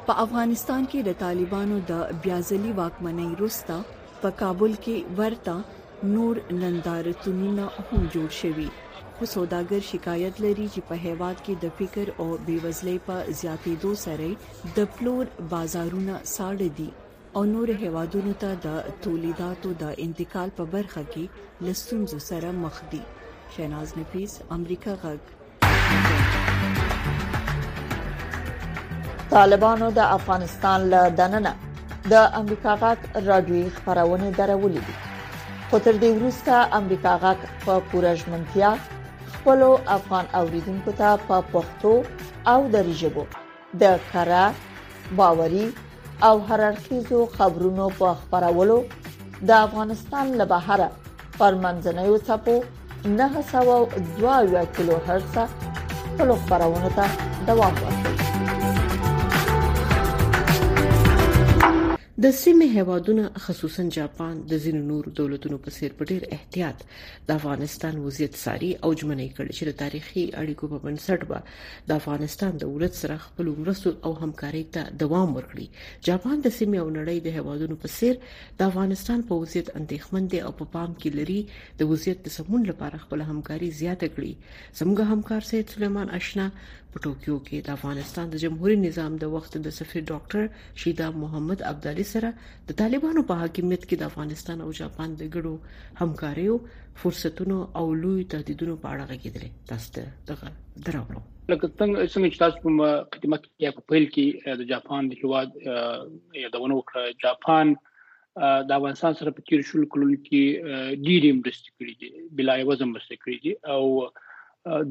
په 0.07 0.21
افغانستان 0.21 0.87
کې 0.87 0.95
د 0.95 1.13
طالبانو 1.13 1.79
د 1.79 2.21
بیازلی 2.21 2.71
واکمنۍ 2.77 3.37
روستا 3.39 3.77
په 4.21 4.31
کابل 4.31 4.73
کې 4.73 5.19
ورته 5.19 5.53
نور 6.03 6.41
نندارتونونه 6.51 7.61
هم 7.91 8.09
جوړ 8.13 8.29
شوي 8.33 8.69
خو 9.19 9.25
سوداګر 9.25 9.79
شکایت 9.79 10.41
لري 10.41 10.69
چې 10.73 10.79
په 10.89 10.95
هیواد 10.95 11.37
کې 11.45 11.55
د 11.61 11.71
فکر 11.79 12.13
او 12.17 12.37
بیوزلۍ 12.47 12.97
په 13.07 13.15
زیاتېدو 13.31 13.93
سره 14.05 14.35
د 14.75 14.79
پلور 14.85 15.25
بازارونه 15.49 16.15
ساړه 16.23 16.69
دي 16.79 16.89
او 17.35 17.43
نور 17.43 17.69
هیوادونو 17.71 18.33
ته 18.41 18.49
د 18.63 18.67
تولیداتو 19.03 19.69
د 19.81 19.93
انتقال 20.07 20.49
په 20.57 20.63
برخه 20.75 21.03
کې 21.13 21.25
لستونځو 21.65 22.19
سره 22.29 22.49
مخ 22.63 22.75
دي 22.91 23.01
شیناز 23.55 23.89
نفیس 23.99 24.33
امریکا 24.57 24.93
غږ 25.03 25.21
طالبانو 29.35 29.87
د 29.97 30.05
افغانستان 30.17 30.79
له 30.93 31.01
دننه 31.21 31.53
د 32.11 32.27
امریکا 32.41 32.71
غاټ 32.83 32.99
رادیو 33.29 33.63
خبرونه 33.77 34.27
درولې 34.39 34.81
دي 34.87 34.95
خو 35.69 35.77
تر 35.85 35.95
دې 36.01 36.11
وروسته 36.17 36.53
امریکا 36.81 37.13
غاټ 37.23 37.41
په 37.65 37.73
پورژمنتیا 37.91 38.69
خپل 39.33 39.59
افغان 39.97 40.25
اوریدونکو 40.39 40.91
ته 41.01 41.09
په 41.27 41.37
پښتو 41.51 41.91
او 42.53 42.59
دری 42.77 42.93
ژبه 43.01 43.25
د 43.81 43.99
کرا 44.11 44.43
باوري 45.19 45.65
او 46.25 46.39
هررخیزو 46.49 47.25
خبرونو 47.37 47.89
په 47.99 48.07
خبرولو 48.29 48.77
د 49.47 49.51
افغانستان 49.67 50.25
له 50.39 50.45
بهره 50.53 50.87
پر 51.39 51.53
منځنوي 51.63 52.19
څپو 52.27 52.55
902 53.21 54.67
کیلو 54.75 54.95
هرتز 55.07 55.49
په 56.17 56.23
خبرونه 56.49 56.89
ته 56.97 57.05
دوام 57.47 57.73
ورکوي 57.85 58.06
د 62.25 62.31
سیمې 62.43 62.67
هوادونه 62.81 63.23
خصوصا 63.45 63.83
جاپان 63.97 64.35
د 64.51 64.61
ځینو 64.63 64.79
نورو 64.91 65.09
دولتونو 65.19 65.57
په 65.65 65.69
څیر 65.75 65.91
په 65.97 66.03
ډیر 66.11 66.21
احتیاط 66.37 66.77
د 67.27 67.33
افغانستان 67.39 67.93
وضعیت 68.05 68.33
ساري 68.45 68.69
او 68.83 68.89
جمعنې 69.01 69.29
کړي 69.37 69.51
چې 69.57 69.63
د 69.69 69.75
تاریخي 69.81 70.23
اړیکو 70.41 70.65
په 70.71 70.77
بنسټ 70.85 71.21
به 71.31 71.37
د 71.91 72.01
افغانستان 72.01 72.51
د 72.63 72.71
ولادت 72.73 72.95
سره 73.01 73.17
خپل 73.25 73.45
مرستو 73.61 73.89
او 74.09 74.13
همکاري 74.21 74.63
ته 74.77 74.81
دوام 75.03 75.29
ورکړي 75.37 75.67
جاپان 76.09 76.37
د 76.41 76.47
سیمې 76.57 76.79
او 76.85 76.89
نړۍ 76.97 77.17
د 77.21 77.29
هوادونو 77.37 77.75
په 77.85 77.93
څیر 77.97 78.15
د 78.63 78.73
افغانستان 78.75 79.19
په 79.33 79.39
وضعیت 79.43 79.67
اندېښمن 79.79 80.23
دي 80.33 80.39
او 80.47 80.51
په 80.63 80.73
پام 80.77 80.91
کې 80.99 81.09
لري 81.19 81.41
د 81.83 81.93
وضعیت 81.93 82.19
د 82.29 82.37
سمون 82.37 82.61
لپاره 82.71 83.01
خپل 83.05 83.19
همکاري 83.29 83.69
زیاته 83.83 84.07
کړي 84.15 84.33
زموږ 84.79 84.99
همکار 85.13 85.41
سید 85.51 85.65
سليمان 85.77 86.07
آشنا 86.21 86.45
په 86.95 87.01
ټوکیو 87.05 87.37
کې 87.47 87.63
د 87.67 87.71
افغانستان 87.77 88.29
د 88.33 88.41
جمهوریت 88.43 88.79
نظام 88.85 89.15
د 89.23 89.31
وخت 89.37 89.57
د 89.65 89.73
سفیر 89.79 90.03
ډاکټر 90.11 90.43
شیدا 90.81 91.07
محمد 91.23 91.63
عبدالي 91.71 92.05
سره 92.13 92.31
د 92.69 92.77
طالبانو 92.81 93.23
په 93.31 93.39
حاکمیت 93.41 93.83
کې 93.89 93.99
د 94.01 94.11
افغانستان 94.11 94.61
او 94.65 94.69
جاپان 94.81 95.15
د 95.21 95.31
ګډو 95.37 95.53
همکاریو 96.03 96.55
فرصتونو 97.01 97.57
او 97.81 97.85
لوی 98.03 98.23
تهدیدونو 98.35 98.77
په 98.85 98.93
اړه 98.93 99.09
غږیدل 99.11 99.47
تاسو 99.71 99.97
ته 99.97 100.13
دغه 100.31 100.51
دراوړو 100.87 101.25
لکه 101.51 101.65
څنګه 101.79 102.31
چې 102.33 102.41
تاسو 102.45 102.57
کوم 102.63 102.79
خدمت 103.17 103.43
کې 103.49 103.81
په 103.81 103.91
پیل 103.91 104.05
کې 104.15 104.57
د 104.63 104.69
جاپان 104.73 105.11
د 105.11 105.19
هواد 105.23 105.51
یادونه 106.45 106.73
وکړه 106.79 107.19
جاپان 107.25 107.75
د 108.69 108.79
افغانستان 108.79 109.13
سره 109.19 109.33
په 109.35 109.47
تیر 109.49 109.67
شول 109.69 109.85
کلونو 109.93 110.15
کې 110.23 111.03
ډیری 111.05 111.31
مرستې 111.37 111.77
کړې 111.77 111.93
دي 112.01 112.25
بلای 112.39 112.65
وزن 112.71 112.89
مرستې 112.89 113.25
کړې 113.25 113.37
دي 113.43 113.53
او 113.75 114.09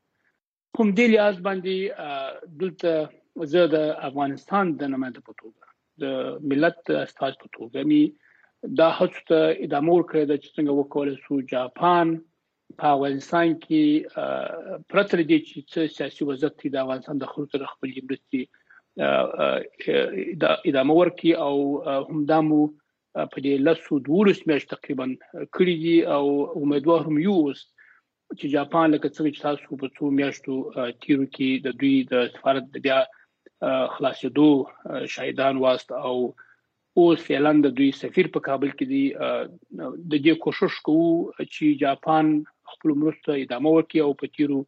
کوم 0.77 0.91
دی 1.01 1.07
لیاز 1.15 1.41
باندې 1.49 2.57
دلته 2.65 3.47
زه 3.55 3.67
د 3.77 3.87
افغانستان 4.11 4.75
د 4.81 4.91
نماینده 4.95 5.25
په 5.29 5.37
توګه 5.41 5.71
د 6.03 6.51
ملت 6.53 6.93
استاد 7.03 7.41
په 7.45 7.49
توګه 7.57 7.89
می 7.93 8.03
دا 8.63 8.86
هڅه 8.97 9.19
ته 9.30 9.39
ادامه 9.65 9.91
ورکړي 9.93 10.21
د 10.26 10.34
څنګه 10.56 10.71
وکول 10.73 11.10
سو 11.28 11.34
جاپان 11.54 12.08
په 12.82 12.86
افغانستان 12.97 13.47
کې 13.63 14.86
پرتر 14.91 15.19
دي 15.32 15.39
چې 15.47 15.80
سیاسي 15.95 16.23
وضعیت 16.30 16.58
د 16.76 16.78
افغانستان 16.84 17.15
د 17.19 17.26
خلکو 17.32 17.52
تر 17.58 17.63
خپل 17.71 17.89
مرستي 18.08 18.41
د 18.99 20.45
ادامه 20.69 20.93
ورکړي 20.97 21.32
او 21.47 21.56
همدامو 22.13 22.63
په 23.32 23.38
دې 23.43 23.54
لاسو 23.65 23.93
دورس 24.08 24.39
مېش 24.49 24.63
تقریبا 24.73 25.06
کړی 25.56 25.76
دي 25.84 25.97
او 26.17 26.23
امیدوار 26.62 26.99
هم 27.10 27.15
یو 27.28 27.36
اوس 27.41 27.60
چې 28.39 28.45
جاپان 28.56 28.88
لکه 28.95 29.08
څنګه 29.15 29.32
چې 29.36 29.45
تاسو 29.47 29.80
په 29.82 29.88
څو 29.95 30.04
میاشتو 30.19 30.56
تیرو 31.02 31.28
کې 31.36 31.49
د 31.67 31.78
دوی 31.80 31.95
د 32.15 32.26
سفارت 32.38 32.67
بیا 32.88 32.99
خلاصېدو 33.93 34.49
شاهدان 35.17 35.56
واست 35.67 35.89
او 36.08 36.15
آ, 36.15 36.34
اوس 37.01 37.19
اعلان 37.36 37.58
د 37.62 37.67
دوی 37.77 37.91
سفیر 38.01 38.27
په 38.34 38.39
کابل 38.47 38.69
کې 38.71 38.86
دی 38.93 39.82
د 40.12 40.13
دې 40.25 40.34
کوشش 40.45 40.75
کوو 40.88 41.08
چې 41.53 41.77
جاپان 41.84 42.27
خپل 42.73 42.91
مرسته 43.03 43.38
ادامه 43.43 43.71
ورکړي 43.73 44.01
او 44.03 44.12
په 44.19 44.29
تیرو 44.36 44.60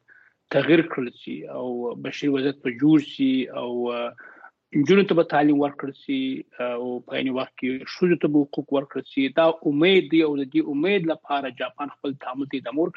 تغیر 0.58 0.88
کړل 0.96 1.22
شي 1.26 1.38
او 1.60 1.70
بشري 2.08 2.34
وضعیت 2.40 2.64
په 2.66 2.76
جوړ 2.82 3.08
شي 3.12 3.32
او 3.62 3.70
نجونو 4.78 5.04
ته 5.10 5.16
به 5.18 5.30
تعلیم 5.32 5.60
ورکړل 5.60 5.94
شي 6.00 6.16
او 6.66 6.88
په 7.10 7.16
عین 7.20 7.30
وخت 7.36 7.54
کې 7.62 7.92
شوزو 7.94 8.18
ته 8.24 8.30
به 8.34 8.42
حقوق 8.48 8.74
ورکړل 8.76 9.06
شي 9.14 9.24
دا 9.40 9.46
امید 9.72 10.10
دی 10.14 10.20
او 10.26 10.32
د 10.40 10.44
دې 10.56 10.74
امید 10.74 11.08
لپاره 11.12 11.52
جاپان 11.62 11.94
خپل 11.94 12.14
تعامل 12.26 12.50
ته 12.52 12.66
دمور 12.68 12.92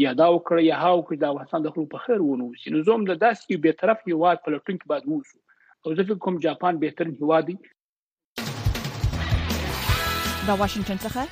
یا 0.00 0.10
دا 0.20 0.24
وکړه 0.32 0.62
یا 0.70 0.76
هاو 0.82 0.96
کړ 1.10 1.14
دا 1.22 1.28
افغانستان 1.32 1.60
د 1.66 1.72
خلکو 1.76 1.90
په 1.94 2.02
خیر 2.06 2.18
ونوسی 2.24 2.72
نو 2.74 2.82
زوم 2.88 3.06
د 3.10 3.16
داس 3.22 3.38
یو 3.52 3.58
به 3.66 3.72
طرف 3.84 4.02
یو 4.10 4.18
واټ 4.24 4.38
پلټون 4.48 4.80
کې 4.80 4.90
بعد 4.92 5.08
ووسو 5.12 5.38
او 5.84 5.94
زه 5.96 6.02
فکر 6.12 6.20
کوم 6.28 6.36
جاپان 6.46 6.72
بهترین 6.86 7.14
هوادي 7.24 7.56
دا 7.66 10.52
واشنگټن 10.64 11.02
څخه 11.10 11.22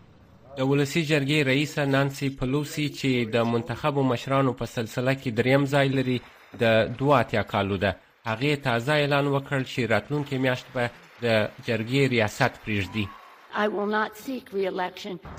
د 0.58 0.60
ولسی 0.70 1.02
جرګې 1.12 1.38
رئیس 1.52 1.72
نانسي 1.94 2.28
پلوسی 2.38 2.86
چې 2.98 3.10
د 3.34 3.46
منتخبو 3.52 4.02
مشرانو 4.12 4.50
په 4.60 4.64
سلسله 4.76 5.12
کې 5.20 5.28
دریم 5.38 5.62
ځای 5.74 5.86
لري 5.96 6.18
د 6.62 6.64
دوه 6.98 7.14
اتیا 7.22 7.42
کالو 7.52 7.76
ده 7.84 7.90
هغې 8.30 8.52
تازه 8.66 8.92
اعلان 9.02 9.26
وکړ 9.34 9.58
چې 9.72 9.80
راتلونکې 9.92 10.36
میاشت 10.44 10.66
به 10.74 10.84
د 11.24 11.26
جرګې 11.66 12.00
ریاست 12.14 12.52
پریږدي 12.64 13.06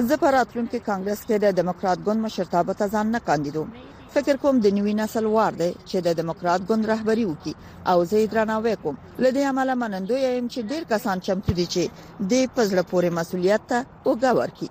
زه 0.08 0.16
په 0.24 0.28
راتلونکي 0.38 0.80
کانګرس 0.90 1.20
کې 1.26 1.38
د 1.44 1.52
دیموکرات 1.60 2.00
ګوند 2.06 2.24
مشرتابه 2.28 2.74
ته 2.80 2.86
ځان 2.94 3.12
نه 3.16 3.20
کاندیدوم 3.30 3.76
فکر 4.16 4.40
کوم 4.44 4.62
د 4.64 4.72
نوي 4.78 4.94
نسل 5.00 5.26
وار 5.34 5.58
دی 5.60 5.70
چې 5.90 5.98
د 6.08 6.16
دیموکرات 6.20 6.62
ګوند 6.70 6.90
رهبری 6.92 7.26
وکړي 7.32 7.54
او 7.92 7.98
زه 8.10 8.16
یې 8.22 8.32
درناوی 8.34 8.76
کوم 8.86 8.96
لدی 9.26 9.44
عمله 9.52 9.74
منندوی 9.82 10.22
یم 10.38 10.48
چې 10.54 10.60
ډیر 10.72 10.84
کسان 10.94 11.18
چمتو 11.28 11.56
دي 11.60 11.66
چې 11.76 11.84
د 12.32 12.34
پزړه 12.56 12.84
پورې 12.92 13.10
مسولیت 13.20 13.64
ته 13.74 13.86
وګور 14.10 14.50
کی 14.62 14.70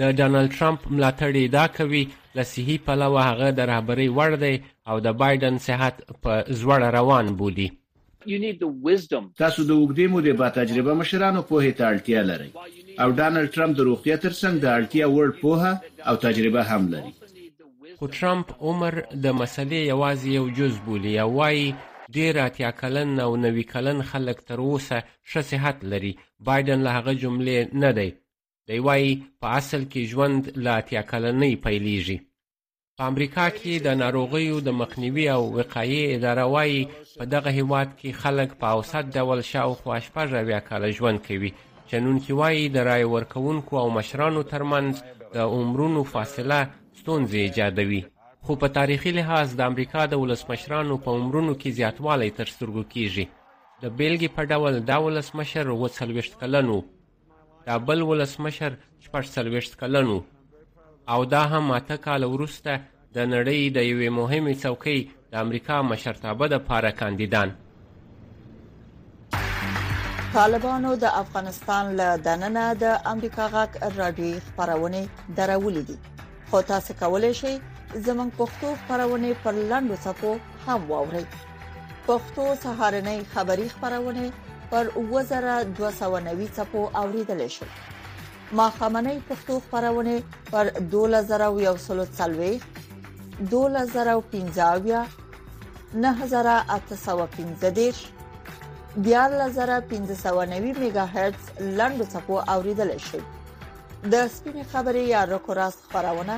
د 0.01 0.11
ډانلډ 0.17 0.49
ټرمپ 0.57 0.79
ملاتړی 0.95 1.45
دا 1.57 1.63
کوي 1.77 2.03
له 2.37 2.43
صحي 2.51 2.77
پلوه 2.89 3.21
هغه 3.29 3.47
د 3.59 3.69
رهبری 3.71 4.07
وړ 4.17 4.31
دی 4.43 4.55
او 4.89 4.95
د 5.05 5.17
بایدن 5.21 5.55
صحت 5.67 5.95
په 6.23 6.33
زوړ 6.59 6.79
روان 6.97 7.27
بودی 7.41 7.67
you 8.33 8.39
need 8.45 8.57
the 8.65 8.71
wisdom 8.89 9.23
تاسو 9.43 9.63
د 9.71 9.79
وګړي 9.81 10.07
مو 10.13 10.19
د 10.27 10.37
با 10.43 10.49
تجربه 10.59 10.93
مشرانو 11.01 11.41
په 11.49 11.55
هیته 11.65 11.83
اړتیا 11.91 12.21
لري 12.31 12.49
او 13.01 13.07
ډانلډ 13.19 13.47
ټرمپ 13.57 13.73
د 13.79 13.89
روغتیا 13.89 14.15
ترڅنګ 14.17 14.55
د 14.63 14.65
اړتیا 14.77 15.05
وړ 15.07 15.27
پوهه 15.41 15.73
او 16.09 16.13
تجربه 16.25 16.61
هم 16.71 16.83
لري 16.93 17.11
خو 17.99 18.05
ټرمپ 18.19 18.47
عمر 18.69 18.93
د 19.25 19.35
مسلې 19.41 19.79
یوازې 19.93 20.27
یو 20.37 20.45
جز 20.57 20.73
بولی 20.85 21.15
او 21.25 21.29
وایي 21.41 21.67
ډیر 22.17 22.33
اتیا 22.47 22.69
کلن 22.81 23.19
او 23.25 23.29
نوی 23.45 23.63
کلن 23.73 23.99
خلک 24.09 24.37
تر 24.49 24.59
اوسه 24.67 24.99
ښه 25.29 25.41
صحت 25.51 25.77
لري 25.93 26.13
بایدن 26.47 26.79
له 26.85 26.91
هغه 26.97 27.13
جملې 27.23 27.57
نه 27.81 27.89
دی 27.97 28.09
دی 28.67 28.79
وایي 28.87 29.11
په 29.41 29.47
اصل 29.59 29.81
کې 29.91 30.01
ژوند 30.11 30.41
له 30.63 30.71
اتیا 30.79 31.01
کلنۍ 31.11 31.53
پیلیږي 31.63 32.17
په 32.97 33.03
امریکا 33.11 33.45
کې 33.59 33.73
د 33.85 33.87
ناروغیو 34.01 34.57
د 34.67 34.69
مخنیوي 34.81 35.25
او 35.35 35.41
وقایې 35.57 36.03
اداره 36.17 36.45
وایي 36.53 36.79
په 37.17 37.23
دغه 37.33 37.49
هیواد 37.59 37.89
کې 37.99 38.09
خلک 38.21 38.49
په 38.61 38.65
اوسط 38.75 39.05
ډول 39.17 39.39
شاوخوا 39.51 39.95
شپږ 40.07 40.27
اویا 40.41 40.59
کاله 40.69 40.89
ژوند 40.97 41.17
کوي 41.27 41.51
چې 41.89 41.95
نن 42.03 42.15
کې 42.23 42.31
وایي 42.39 42.63
د 42.75 42.77
رای 42.89 43.03
ورکوونکو 43.15 43.73
او 43.81 43.87
مشرانو 43.97 44.41
ترمنځ 44.53 44.93
د 45.35 45.37
عمرونو 45.55 46.01
فاصله 46.13 46.59
ستونزې 46.99 47.37
ایجادوي 47.47 48.01
خو 48.45 48.51
په 48.61 48.67
تاریخي 48.77 49.11
لحاظ 49.19 49.47
د 49.55 49.61
امریکا 49.69 50.01
د 50.07 50.13
ولسمشرانو 50.23 50.95
په 51.03 51.09
عمرونو 51.17 51.51
کې 51.61 51.69
زیاتوالی 51.79 52.29
تر 52.37 52.45
سترګو 52.53 52.83
کیږي 52.93 53.25
د 53.81 53.83
بېلګې 53.97 54.29
په 54.35 54.41
ډول 54.51 54.73
دا 54.89 54.97
ولسمشر 55.05 55.65
اووه 55.71 55.89
څلوېښت 55.97 56.33
کلن 56.41 56.67
و 56.75 56.79
دا 57.67 57.75
بل 57.87 57.99
ولسمشر 58.11 58.71
شپږ 59.03 59.23
څلوېښت 59.35 59.73
کلن 59.81 60.07
و 60.15 60.19
او 61.13 61.19
دا 61.33 61.43
هم 61.51 61.65
اته 61.79 61.95
کاله 62.05 62.27
وروسته 62.35 62.71
د 63.15 63.17
نړۍ 63.33 63.59
د 63.77 63.77
یوې 63.91 64.09
مهمې 64.19 64.55
څوکۍ 64.63 64.99
د 65.31 65.33
امریکا 65.43 65.75
مشرتابه 65.91 66.45
دپاره 66.55 66.89
کاندیدان 67.01 67.49
طالبانو 70.37 70.91
د 71.03 71.05
افغانستان 71.23 71.83
له 71.99 72.07
دننه 72.27 72.65
د 72.83 72.85
امریکا 73.13 73.43
غاک 73.53 73.71
رادیو 73.99 74.43
خبرونه 74.45 75.01
درولې 75.37 75.83
دي 75.87 75.97
خو 76.49 76.57
تاسو 76.71 76.89
کولای 77.01 77.33
شئ 77.41 77.53
زمونږ 78.05 78.29
پښتو 78.39 78.67
خبرونه 78.85 79.27
پر 79.43 79.53
لاندو 79.71 79.95
صفو 80.05 80.31
هم 80.65 80.79
واورئ 80.91 81.25
پښتو 82.07 82.43
سهارنۍ 82.63 83.19
خبری 83.33 83.67
خبرونه 83.69 84.25
پر 84.71 84.83
2290 84.95 86.47
چپو 86.55 86.81
اوریدل 87.01 87.41
شي 87.53 87.65
ماخامنۍ 88.59 89.17
پښتو 89.29 89.53
خبرونه 89.69 90.15
پر 90.51 90.65
2140 90.95 92.65
2015 93.53 94.99
9015 96.05 98.01
14590 99.09 100.77
میگا 100.81 101.05
هرتز 101.15 101.45
لند 101.79 102.07
چپو 102.13 102.35
اوریدل 102.55 102.97
شي 103.07 103.19
د 104.11 104.27
سپینې 104.27 104.63
خبرې 104.71 105.03
یا 105.15 105.21
رکوراس 105.33 105.75
خبرونه 105.91 106.37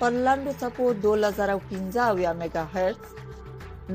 پر 0.00 0.10
لند 0.26 0.54
چپو 0.62 0.92
2015 0.92 2.32
میگا 2.44 2.64
هرتز 2.76 3.16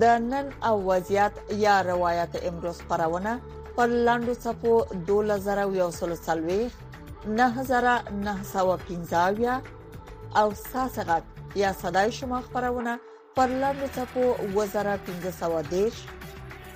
د 0.01 0.03
نن 0.29 0.47
او 0.67 0.75
وضعیت 0.89 1.34
یا 1.65 1.73
روایت 1.84 2.29
امروز 2.43 2.82
خبرونه 2.89 3.39
پر 3.75 3.88
لاندو 4.08 4.34
صفو 4.43 4.73
2140 5.08 6.69
9915 7.27 9.62
او 10.41 10.47
ساسغت 10.71 11.23
یا 11.63 11.71
صداي 11.82 12.10
شما 12.12 12.39
خبرونه 12.41 12.99
پر 13.36 13.47
لاندو 13.63 13.88
صفو 13.95 14.25
2510 14.58 15.91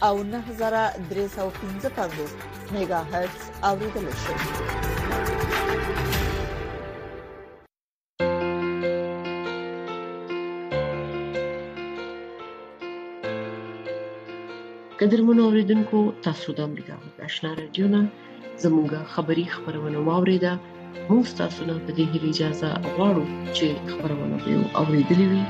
او 0.09 0.15
9315 0.23 2.09
میگا 2.71 2.97
هرتز 3.11 3.43
اوریدل 3.63 4.07
شي 4.11 4.33
قدرمنو 15.01 15.41
اوریدونکو 15.47 15.99
تاسو 16.27 16.49
د 16.59 16.65
امریکا 16.69 16.93
غږ 17.03 17.13
آشنا 17.27 17.49
رادیو 17.59 17.87
نه 17.93 17.99
زموږه 18.63 18.99
خبری 19.13 19.43
خبرونه 19.53 19.99
واوریده 20.07 20.53
موږ 21.11 21.25
تاسو 21.41 21.61
نه 21.69 21.75
په 21.85 21.91
دې 21.97 22.05
اجازه 22.29 22.69
غواړو 22.93 23.23
چې 23.55 23.65
خبرونه 23.93 24.35
به 24.43 24.53
اوریدلې 24.81 25.25
وي 25.31 25.43